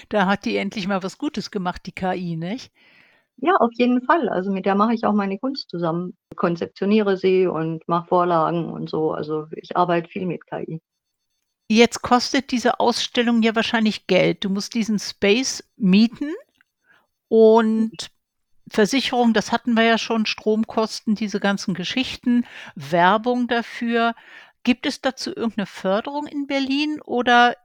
Da 0.10 0.26
hat 0.26 0.46
die 0.46 0.58
endlich 0.58 0.88
mal 0.88 1.04
was 1.04 1.18
Gutes 1.18 1.52
gemacht, 1.52 1.84
die 1.86 1.94
KI, 1.94 2.36
nicht? 2.36 2.74
Ja, 3.38 3.56
auf 3.56 3.72
jeden 3.74 4.02
Fall. 4.04 4.30
Also, 4.30 4.52
mit 4.52 4.66
der 4.66 4.76
mache 4.76 4.94
ich 4.94 5.06
auch 5.06 5.14
meine 5.14 5.40
Kunst 5.40 5.70
zusammen, 5.70 6.18
konzeptioniere 6.36 7.18
sie 7.18 7.48
und 7.48 7.88
mache 7.88 8.08
Vorlagen 8.08 8.70
und 8.70 8.90
so. 8.90 9.12
Also, 9.14 9.48
ich 9.56 9.78
arbeite 9.78 10.10
viel 10.10 10.26
mit 10.26 10.46
KI. 10.46 10.82
Jetzt 11.74 12.02
kostet 12.02 12.52
diese 12.52 12.82
Ausstellung 12.82 13.44
ja 13.44 13.56
wahrscheinlich 13.56 14.06
Geld. 14.06 14.44
Du 14.44 14.50
musst 14.50 14.74
diesen 14.74 15.00
Space 15.00 15.64
mieten 15.78 16.34
und 17.30 18.12
Versicherung, 18.70 19.34
das 19.34 19.54
hatten 19.54 19.76
wir 19.78 19.84
ja 19.84 19.98
schon, 19.98 20.26
Stromkosten, 20.26 21.16
diese 21.16 21.40
ganzen 21.40 21.74
Geschichten, 21.74 22.46
Werbung 22.76 23.48
dafür. 23.48 24.16
Gibt 24.64 24.86
es 24.86 25.00
dazu 25.00 25.34
irgend 25.34 25.56
'ne 25.56 25.66
Förderung 25.66 26.28
in 26.28 26.46
Berlin 26.46 27.00
oder 27.06 27.56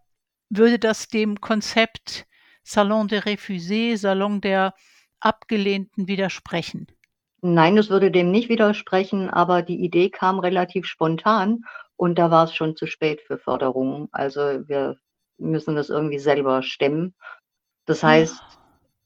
würde 0.50 0.78
das 0.78 1.08
dem 1.08 1.40
Konzept 1.40 2.26
Salon 2.62 3.08
des 3.08 3.24
Refusés, 3.24 3.96
Salon 3.96 4.40
der 4.40 4.74
Abgelehnten 5.18 6.06
widersprechen? 6.06 6.86
Nein, 7.42 7.74
das 7.74 7.90
würde 7.90 8.12
dem 8.12 8.30
nicht 8.30 8.48
widersprechen, 8.50 9.30
aber 9.30 9.62
die 9.62 9.80
Idee 9.80 10.10
kam 10.10 10.38
relativ 10.38 10.86
spontan 10.86 11.64
und 11.96 12.18
da 12.18 12.30
war's 12.30 12.54
schon 12.54 12.76
zu 12.76 12.86
spät 12.86 13.20
für 13.22 13.38
Förderung. 13.38 14.08
Also, 14.12 14.40
wir 14.68 14.96
müssen 15.38 15.76
das 15.76 15.90
irgendwie 15.90 16.18
selber 16.20 16.62
stemmen. 16.62 17.14
Das 17.86 18.02
heißt, 18.04 18.58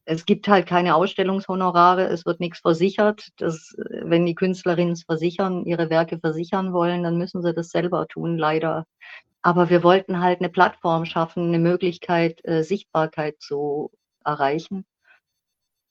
es 0.06 0.26
gibt 0.26 0.48
halt 0.48 0.66
keine 0.68 0.94
Ausstellungshonorare, 0.96 2.06
es 2.08 2.26
wird 2.26 2.40
nix 2.40 2.60
versichert. 2.60 3.28
Das 3.38 3.74
wenn 3.90 4.26
die 4.26 4.34
Künstlerinnen's 4.36 5.04
versichern 5.04 5.64
ihre 5.66 5.90
Werke 5.90 6.18
versichern 6.20 6.72
wollen, 6.74 7.04
dann 7.04 7.18
müssen 7.18 7.42
sie 7.42 7.54
das 7.54 7.70
selber 7.70 8.06
tun, 8.08 8.38
leider. 8.38 8.86
Aber 9.42 9.70
wir 9.70 9.84
wollten 9.84 10.20
halt 10.22 10.40
'ne 10.42 10.50
Plattform 10.50 11.04
schaffen, 11.06 11.50
'ne 11.52 11.58
Möglichkeit, 11.60 12.40
äh, 12.44 12.62
Sichtbarkeit 12.64 13.36
zu 13.40 13.90
erreichen. 14.24 14.84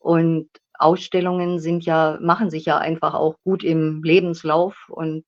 Und 0.01 0.49
Ausstellungen 0.77 1.59
sind 1.59 1.83
ja 1.85 2.17
machen 2.21 2.49
sich 2.49 2.65
ja 2.65 2.77
einfach 2.77 3.13
auch 3.13 3.35
gut 3.43 3.63
im 3.65 4.01
Lebenslauf 4.03 4.88
und 4.89 5.25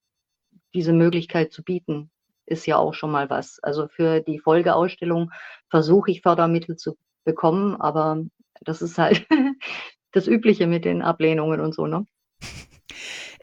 diese 0.74 0.94
Möglichkeit 0.94 1.52
zu 1.52 1.64
bieten, 1.64 2.10
ist 2.46 2.66
ja 2.66 2.78
auch 2.78 2.94
schon 2.94 3.12
mal 3.12 3.30
was. 3.30 3.60
Also, 3.62 3.88
für 3.88 4.22
die 4.22 4.40
Folgeausstellung 4.40 5.32
versuche 5.70 6.12
ich 6.12 6.22
Fördermittel 6.22 6.76
zu 6.76 6.98
bekommen, 7.24 7.80
aber 7.80 8.24
das 8.62 8.82
ist 8.82 8.98
halt 8.98 9.28
das 10.12 10.28
Übliche 10.28 10.68
mit 10.68 10.86
den 10.86 11.02
Ablehnungen 11.02 11.62
und 11.62 11.74
so, 11.74 11.88
ne? 11.88 12.06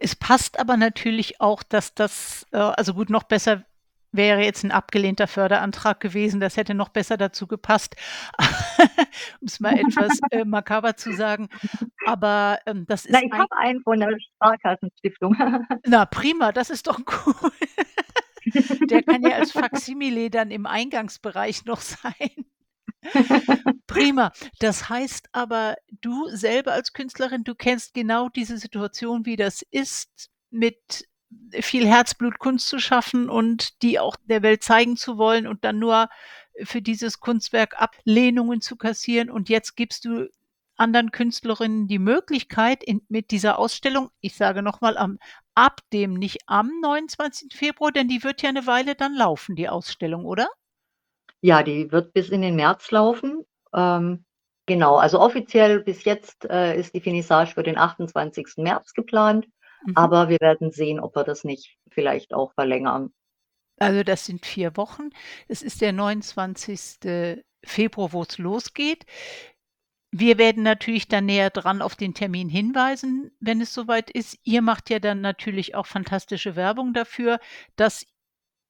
Es 0.01 0.15
passt 0.15 0.61
aber 0.61 0.77
natürlich 0.77 1.41
auch, 1.41 1.63
dass 1.65 1.95
das 1.95 2.47
äh, 2.53 2.59
also 2.59 2.95
gut, 2.95 3.11
noch 3.11 3.25
besser 3.25 3.65
wäre 4.13 4.43
jetzt 4.43 4.65
'n 4.65 4.71
abgelehnter 4.73 5.27
Förderantrag 5.27 6.01
gewesen, 6.01 6.41
das 6.41 6.57
hätte 6.57 6.75
noch 6.75 6.89
besser 6.91 7.17
dazu 7.17 7.47
gepasst, 7.47 7.97
um's 9.41 9.61
mal 9.61 9.79
etwas, 9.79 10.19
äh, 10.31 10.45
makaber 10.45 10.97
zu 10.97 11.13
sagen. 11.13 11.49
Aber, 12.07 12.59
ähm, 12.67 12.87
das 12.87 13.07
Na, 13.09 13.19
ist 13.19 13.25
ich 13.27 13.33
ein 13.33 13.39
habe 13.39 13.57
einen 13.59 13.83
von 13.83 14.01
der 14.01 14.17
Sparkassenstiftung. 14.21 15.37
Na 15.87 16.07
prima, 16.07 16.53
das 16.53 16.71
ist 16.71 16.87
doch 16.87 17.01
cool. 17.27 17.53
Der 18.91 19.03
kann 19.03 19.23
ja 19.23 19.37
als 19.37 19.53
Faksimile 19.53 20.31
dann 20.31 20.51
im 20.51 20.67
Eingangsbereich 20.67 21.65
noch 21.67 21.81
sein. 21.81 22.47
Prima. 23.87 24.33
Das 24.61 24.89
heißt 24.89 25.29
aber, 25.33 25.77
du 26.03 26.29
selber 26.31 26.73
als 26.73 26.93
Künstlerin, 26.93 27.45
du 27.45 27.55
kennst 27.55 27.95
genau 27.95 28.29
diese 28.29 28.59
Situation, 28.59 29.27
wie 29.27 29.37
das 29.37 29.63
ist, 29.71 30.31
mit 30.51 31.07
viel 31.61 31.87
Herzblut 31.87 32.39
Kunst 32.39 32.69
zu 32.69 32.79
schaffen 32.79 33.29
und 33.31 33.83
die 33.83 33.99
auch 34.01 34.17
der 34.27 34.43
Welt 34.43 34.63
zeigen 34.63 34.97
zu 34.97 35.19
wollen 35.19 35.47
und 35.47 35.65
dann 35.65 35.79
nur 35.79 36.09
für 36.65 36.83
dieses 36.83 37.21
Kunstwerk 37.21 37.81
Ablehnungen 37.81 38.61
zu 38.61 38.77
kassieren. 38.77 39.31
Und 39.31 39.49
jetzt 39.49 39.77
gibst 39.77 40.05
du 40.05 40.29
anderen 40.77 41.11
Künstlerinnen 41.13 41.89
die 41.89 41.99
Möglichkeit 41.99 42.85
in 42.85 43.03
mit 43.09 43.31
dieser 43.33 43.59
Ausstellung 43.59 44.11
ich 44.21 44.37
sage 44.37 44.63
noch 44.63 44.81
mal, 44.81 44.97
am 44.97 45.19
ab 45.55 45.81
dem 45.93 46.15
nicht 46.15 46.39
am 46.47 46.71
29. 46.83 47.57
Februar, 47.57 47.93
denn 47.93 48.09
die 48.09 48.23
wird 48.25 48.43
ja 48.43 48.53
'ne 48.53 48.67
Weile 48.67 48.95
dann 48.95 49.15
laufen, 49.15 49.57
die 49.57 49.69
Ausstellung, 49.69 50.25
oder? 50.25 50.49
Ja, 51.45 51.63
die 51.63 51.91
wird 51.93 52.13
bis 52.15 52.31
in 52.31 52.43
den 52.43 52.57
März 52.57 52.91
laufen. 52.91 53.45
Ähm, 53.75 54.25
genau, 54.67 54.97
also 54.97 55.21
offiziell 55.21 55.81
bis 55.81 56.05
jetzt, 56.05 56.45
äh, 56.47 56.77
ist 56.79 56.95
die 56.95 57.01
Vernissage 57.01 57.53
für 57.55 57.63
den 57.63 57.79
28. 57.79 58.63
März 58.63 58.93
geplant, 58.95 59.47
Mhm. 59.85 59.97
aber 59.97 60.29
wir 60.29 60.39
werden 60.41 60.71
sehen, 60.71 61.01
ob 61.01 61.17
wir 61.17 61.25
das 61.25 61.45
nicht 61.45 61.77
vielleicht 61.91 62.35
auch 62.35 62.53
verlängern. 62.55 63.13
Also, 63.79 64.03
das 64.03 64.27
sind 64.27 64.45
4 64.45 64.77
Wochen. 64.77 65.11
Es 65.47 65.63
ist 65.63 65.81
der 65.81 65.93
29. 65.93 67.45
Februar, 67.65 68.13
wo's 68.13 68.39
losgeht. 68.39 69.07
Wir 70.11 70.39
werden 70.39 70.63
natürlich 70.63 71.07
dann 71.07 71.27
näher 71.27 71.51
dran 71.51 71.83
auf 71.83 71.95
den 71.95 72.15
Termin 72.15 72.49
hinweisen, 72.49 73.31
wenn 73.41 73.61
es 73.61 73.75
soweit 73.75 74.11
ist. 74.11 74.39
Ihr 74.43 74.63
macht 74.63 74.91
ja 74.91 75.01
dann 75.01 75.21
natürlich 75.21 75.75
auch 75.75 75.87
fantastische 75.87 76.57
Werbung 76.57 76.95
dafür, 76.95 77.41
dass 77.77 78.07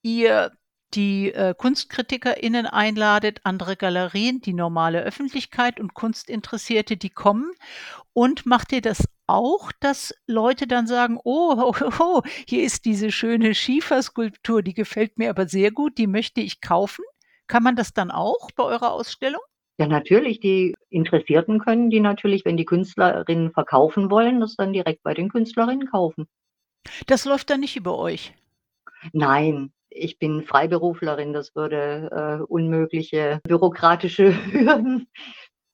ihr 0.03 0.53
die, 0.95 1.33
äh, 1.33 1.55
KunstkritikerInnen 1.57 2.67
einladet, 2.67 3.41
andere 3.45 3.77
Galerien, 3.77 4.41
die 4.41 4.55
normale 4.55 5.03
Öffentlichkeit 5.03 5.81
und 5.81 5.95
Kunstinteressierte, 5.95 6.97
die 6.97 7.11
kommen? 7.11 7.51
Und 8.13 8.47
macht 8.47 8.73
ihr 8.73 8.81
das 8.81 9.05
auch, 9.27 9.73
dass 9.81 10.15
Leute 10.27 10.67
dann 10.67 10.87
sagen: 10.87 11.19
„Oh, 11.25 11.57
ho, 11.57 11.99
ho, 11.99 12.23
hier 12.47 12.63
ist 12.65 12.85
diese 12.85 13.13
schöne 13.13 13.55
Schieferskulptur, 13.55 14.63
die 14.63 14.75
gefällt 14.75 15.19
mir 15.19 15.31
aber 15.31 15.49
sehr 15.49 15.71
gut, 15.71 15.99
die 15.99 16.07
möchte 16.07 16.41
ich 16.41 16.61
kaufen?“ 16.61 17.05
Kann 17.47 17.63
man 17.63 17.77
das 17.77 17.93
dann 17.95 18.11
auch 18.11 18.51
bei 18.57 18.65
eurer 18.65 18.93
Ausstellung? 18.93 19.41
Ja, 19.81 19.87
natürlich, 19.87 20.41
die 20.41 20.75
Interessierten 20.91 21.61
können 21.61 21.89
die 21.91 22.01
natürlich, 22.01 22.45
wenn 22.45 22.57
die 22.57 22.65
Künstlerinnen 22.65 23.53
verkaufen 23.53 24.11
wollen, 24.11 24.41
das 24.41 24.57
dann 24.57 24.73
direkt 24.73 25.03
bei 25.05 25.15
den 25.15 25.29
Künstlerinnen 25.29 25.89
kaufen. 25.89 26.27
Das 27.07 27.25
läuft 27.25 27.51
dann 27.51 27.61
nicht 27.61 27.77
über 27.77 27.99
euch? 27.99 28.35
Nein, 29.13 29.73
ich 29.99 30.19
bin 30.19 30.43
Freiberuflerin, 30.43 31.33
das 31.33 31.55
würde, 31.57 32.11
äh, 32.41 32.45
unmögliche 32.45 33.41
bürokratische 33.45 34.33
Hürden 34.53 35.09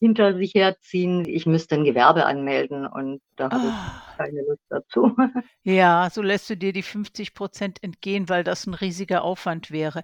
hinter 0.01 0.35
sich 0.37 0.55
herziehen. 0.55 1.25
Ich 1.27 1.47
müsste 1.47 1.77
'n 1.77 1.85
Gewerbe 1.85 2.27
anmelden 2.27 2.87
und 2.87 3.23
da 3.37 3.53
habe 3.53 3.69
ich 3.69 3.77
Ah. 3.77 4.15
keine 4.19 4.43
Lust 4.47 4.63
dazu. 4.71 5.17
Ja, 5.67 6.11
so 6.13 6.21
lässt 6.21 6.51
du 6.51 6.59
dir 6.59 6.75
die 6.75 6.83
50% 6.83 7.83
entgehen, 7.83 8.29
weil 8.29 8.45
das 8.45 8.67
'n 8.67 8.75
riesiger 8.75 9.25
Aufwand 9.25 9.71
wäre. 9.71 10.03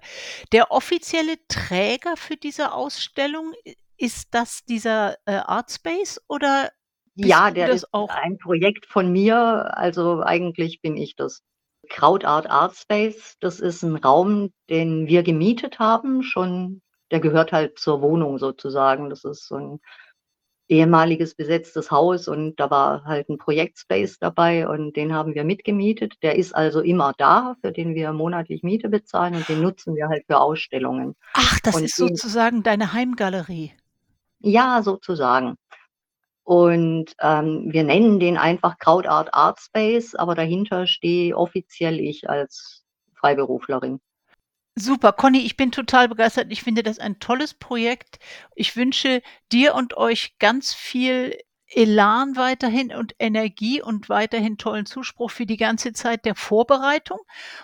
Der 0.53 0.71
offizielle 0.71 1.35
Träger 1.49 2.17
für 2.17 2.35
diese 2.35 2.73
Ausstellung, 2.73 3.53
ist 3.97 4.29
das 4.33 4.65
dieser, 4.65 5.17
äh, 5.27 5.33
Artspace 5.35 6.19
oder 6.27 6.71
Ja, 7.17 7.51
der 7.51 7.69
ist 7.69 7.85
das 7.93 7.93
auch? 7.93 8.21
ein 8.23 8.37
Projekt 8.37 8.85
von 8.87 9.11
mir, 9.11 9.77
also 9.77 10.21
eigentlich 10.23 10.81
bin 10.81 10.97
ich 10.97 11.15
das. 11.15 11.39
Krautart 11.91 12.49
Artspace, 12.49 13.35
das 13.41 13.59
ist 13.59 13.83
'n 13.83 13.97
Raum, 13.97 14.51
den 14.69 15.07
wir 15.07 15.23
gemietet 15.23 15.79
haben 15.79 16.23
schon 16.23 16.81
der 17.11 17.19
gehört 17.19 17.51
halt 17.51 17.77
zur 17.77 18.01
Wohnung 18.01 18.37
sozusagen. 18.39 19.09
Das 19.09 19.25
ist 19.25 19.45
so 19.47 19.55
'n 19.57 19.79
ehemaliges 20.69 21.35
besetztes 21.35 21.91
Haus 21.91 22.27
und 22.29 22.59
da 22.59 22.69
war 22.71 23.05
halt 23.05 23.29
'n 23.29 23.37
Projektspace 23.39 24.19
dabei 24.19 24.67
und 24.69 24.95
den 24.97 25.13
haben 25.13 25.35
wir 25.35 25.43
mitgemietet. 25.45 26.15
Der 26.23 26.35
ist 26.37 26.55
also 26.55 26.81
immer 26.81 27.13
da, 27.17 27.55
für 27.61 27.71
den 27.73 27.95
wir 27.95 28.13
monatlich 28.13 28.63
Miete 28.63 28.89
bezahlen 28.89 29.35
und 29.35 29.49
den 29.49 29.61
nutzen 29.61 29.95
wir 29.95 30.09
halt 30.09 30.25
für 30.27 30.39
Ausstellungen. 30.41 31.15
Ach, 31.35 31.59
das 31.61 31.75
Und 31.75 31.83
ist 31.83 31.95
sozusagen 31.97 32.61
deine 32.63 32.91
Heimgalerie. 32.93 33.71
Ja, 34.43 34.81
sozusagen. 34.81 35.55
Und, 36.43 37.15
ähm, 37.19 37.65
wir 37.71 37.83
nennen 37.83 38.19
den 38.19 38.37
einfach 38.37 38.77
Krautart 38.79 39.33
Artspace, 39.33 40.15
aber 40.15 40.35
dahinter 40.35 40.87
stehe 40.87 41.37
offiziell 41.37 41.99
ich 41.99 42.29
als 42.29 42.83
Freiberuflerin. 43.15 43.99
Super, 44.75 45.11
Conny, 45.11 45.39
ich 45.39 45.57
bin 45.57 45.71
total 45.71 46.07
begeistert. 46.07 46.47
Ich 46.49 46.63
finde 46.63 46.81
das 46.81 46.97
ein 46.97 47.19
tolles 47.19 47.53
Projekt. 47.53 48.19
Ich 48.55 48.75
wünsche 48.75 49.21
dir 49.51 49.75
und 49.75 49.97
euch 49.97 50.37
ganz 50.39 50.73
viel 50.73 51.37
Elan 51.73 52.35
weiterhin 52.35 52.93
und 52.93 53.15
Energie 53.17 53.81
und 53.81 54.09
weiterhin 54.09 54.57
tollen 54.57 54.85
Zuspruch 54.85 55.31
für 55.31 55.45
die 55.45 55.57
ganze 55.57 55.93
Zeit 55.93 56.25
der 56.25 56.35
Vorbereitung. 56.35 57.19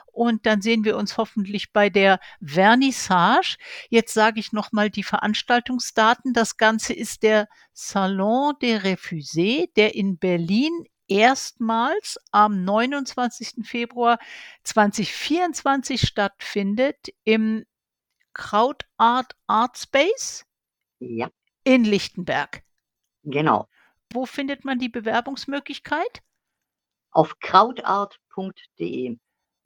Und 0.05 0.45
dann 0.45 0.61
sehen 0.61 0.85
wir 0.85 0.97
uns 0.97 1.17
hoffentlich 1.17 1.73
bei 1.73 1.89
der 1.89 2.19
Vernissage. 2.41 3.57
Jetzt 3.89 4.13
sage 4.13 4.39
ich 4.39 4.53
noch 4.53 4.71
mal 4.71 4.89
die 4.89 5.03
Veranstaltungsdaten. 5.03 6.33
Das 6.33 6.57
Ganze 6.57 6.93
ist 6.93 7.23
der 7.23 7.47
Salon 7.73 8.53
des 8.61 8.81
Refusés, 8.83 9.69
der 9.75 9.95
in 9.95 10.17
Berlin 10.17 10.85
erstmals 11.07 12.17
am 12.31 12.63
29. 12.63 13.65
Februar 13.65 14.19
2024 14.63 16.01
stattfindet 16.01 16.97
im 17.23 17.65
Krautart 18.33 19.35
Artspace 19.47 20.45
Ja. 20.99 21.29
in 21.63 21.83
Lichtenberg. 21.83 22.61
Genau. 23.23 23.67
Wo 24.13 24.25
findet 24.25 24.63
man 24.63 24.79
die 24.79 24.89
Bewerbungsmöglichkeit? 24.89 26.21
Auf 27.11 27.39
krautart.de. 27.39 29.17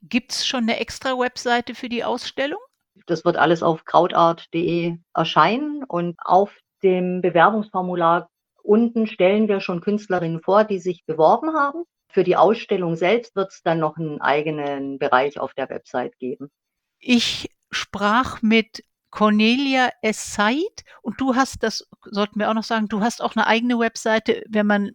Gibt's 0.04 0.48
schon 0.48 0.66
'ne 0.66 0.80
extra 0.80 1.18
Webseite 1.18 1.76
für 1.76 1.90
die 1.90 2.04
Ausstellung? 2.04 2.60
Das 3.06 3.24
wird 3.24 3.38
alles 3.38 3.64
auf 3.64 3.86
krautart.de 3.86 4.98
erscheinen 5.14 5.84
und 5.84 6.18
auf 6.24 6.58
dem 6.84 7.22
Bewerbungsformular 7.22 8.30
unten 8.64 9.08
stellen 9.08 9.48
wir 9.48 9.60
schon 9.60 9.82
Künstlerinnen 9.82 10.42
vor, 10.42 10.64
die 10.64 10.80
sich 10.80 11.06
beworben 11.06 11.54
haben. 11.54 11.84
Für 12.12 12.24
die 12.24 12.36
Ausstellung 12.36 12.96
selbst 12.96 13.36
wird's 13.36 13.62
dann 13.64 13.80
noch 13.80 13.98
'n 13.98 14.22
eigenen 14.22 14.98
Bereich 14.98 15.40
auf 15.40 15.54
der 15.54 15.70
Website 15.70 16.18
geben. 16.20 16.50
Ich 17.00 17.50
sprach 17.72 18.42
mit 18.42 18.84
Cornelia 19.12 19.92
Es 20.02 20.34
Said 20.34 20.84
und 21.02 21.22
du 21.22 21.36
hast 21.36 21.64
das 21.64 21.88
sollten 22.10 22.40
wir 22.40 22.50
auch 22.50 22.54
noch 22.54 22.64
sagen, 22.64 22.88
du 22.88 23.02
hast 23.02 23.22
auch 23.22 23.36
'ne 23.36 23.46
eigene 23.46 23.78
Webseite, 23.78 24.44
wenn 24.50 24.66
man 24.66 24.92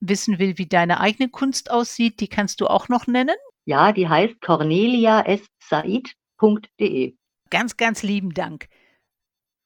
wissen 0.00 0.38
will, 0.38 0.58
wie 0.58 0.66
deine 0.66 1.00
eigene 1.00 1.28
Kunst 1.28 1.70
aussieht, 1.70 2.20
die 2.20 2.28
kannst 2.28 2.60
du 2.60 2.68
auch 2.68 2.88
noch 2.88 3.06
nennen? 3.06 3.36
Ja, 3.64 3.92
die 3.92 4.08
heißt 4.08 4.40
corneliaessaid.de. 4.40 7.14
Ganz, 7.50 7.76
ganz 7.76 8.02
lieben 8.02 8.30
Dank. 8.30 8.68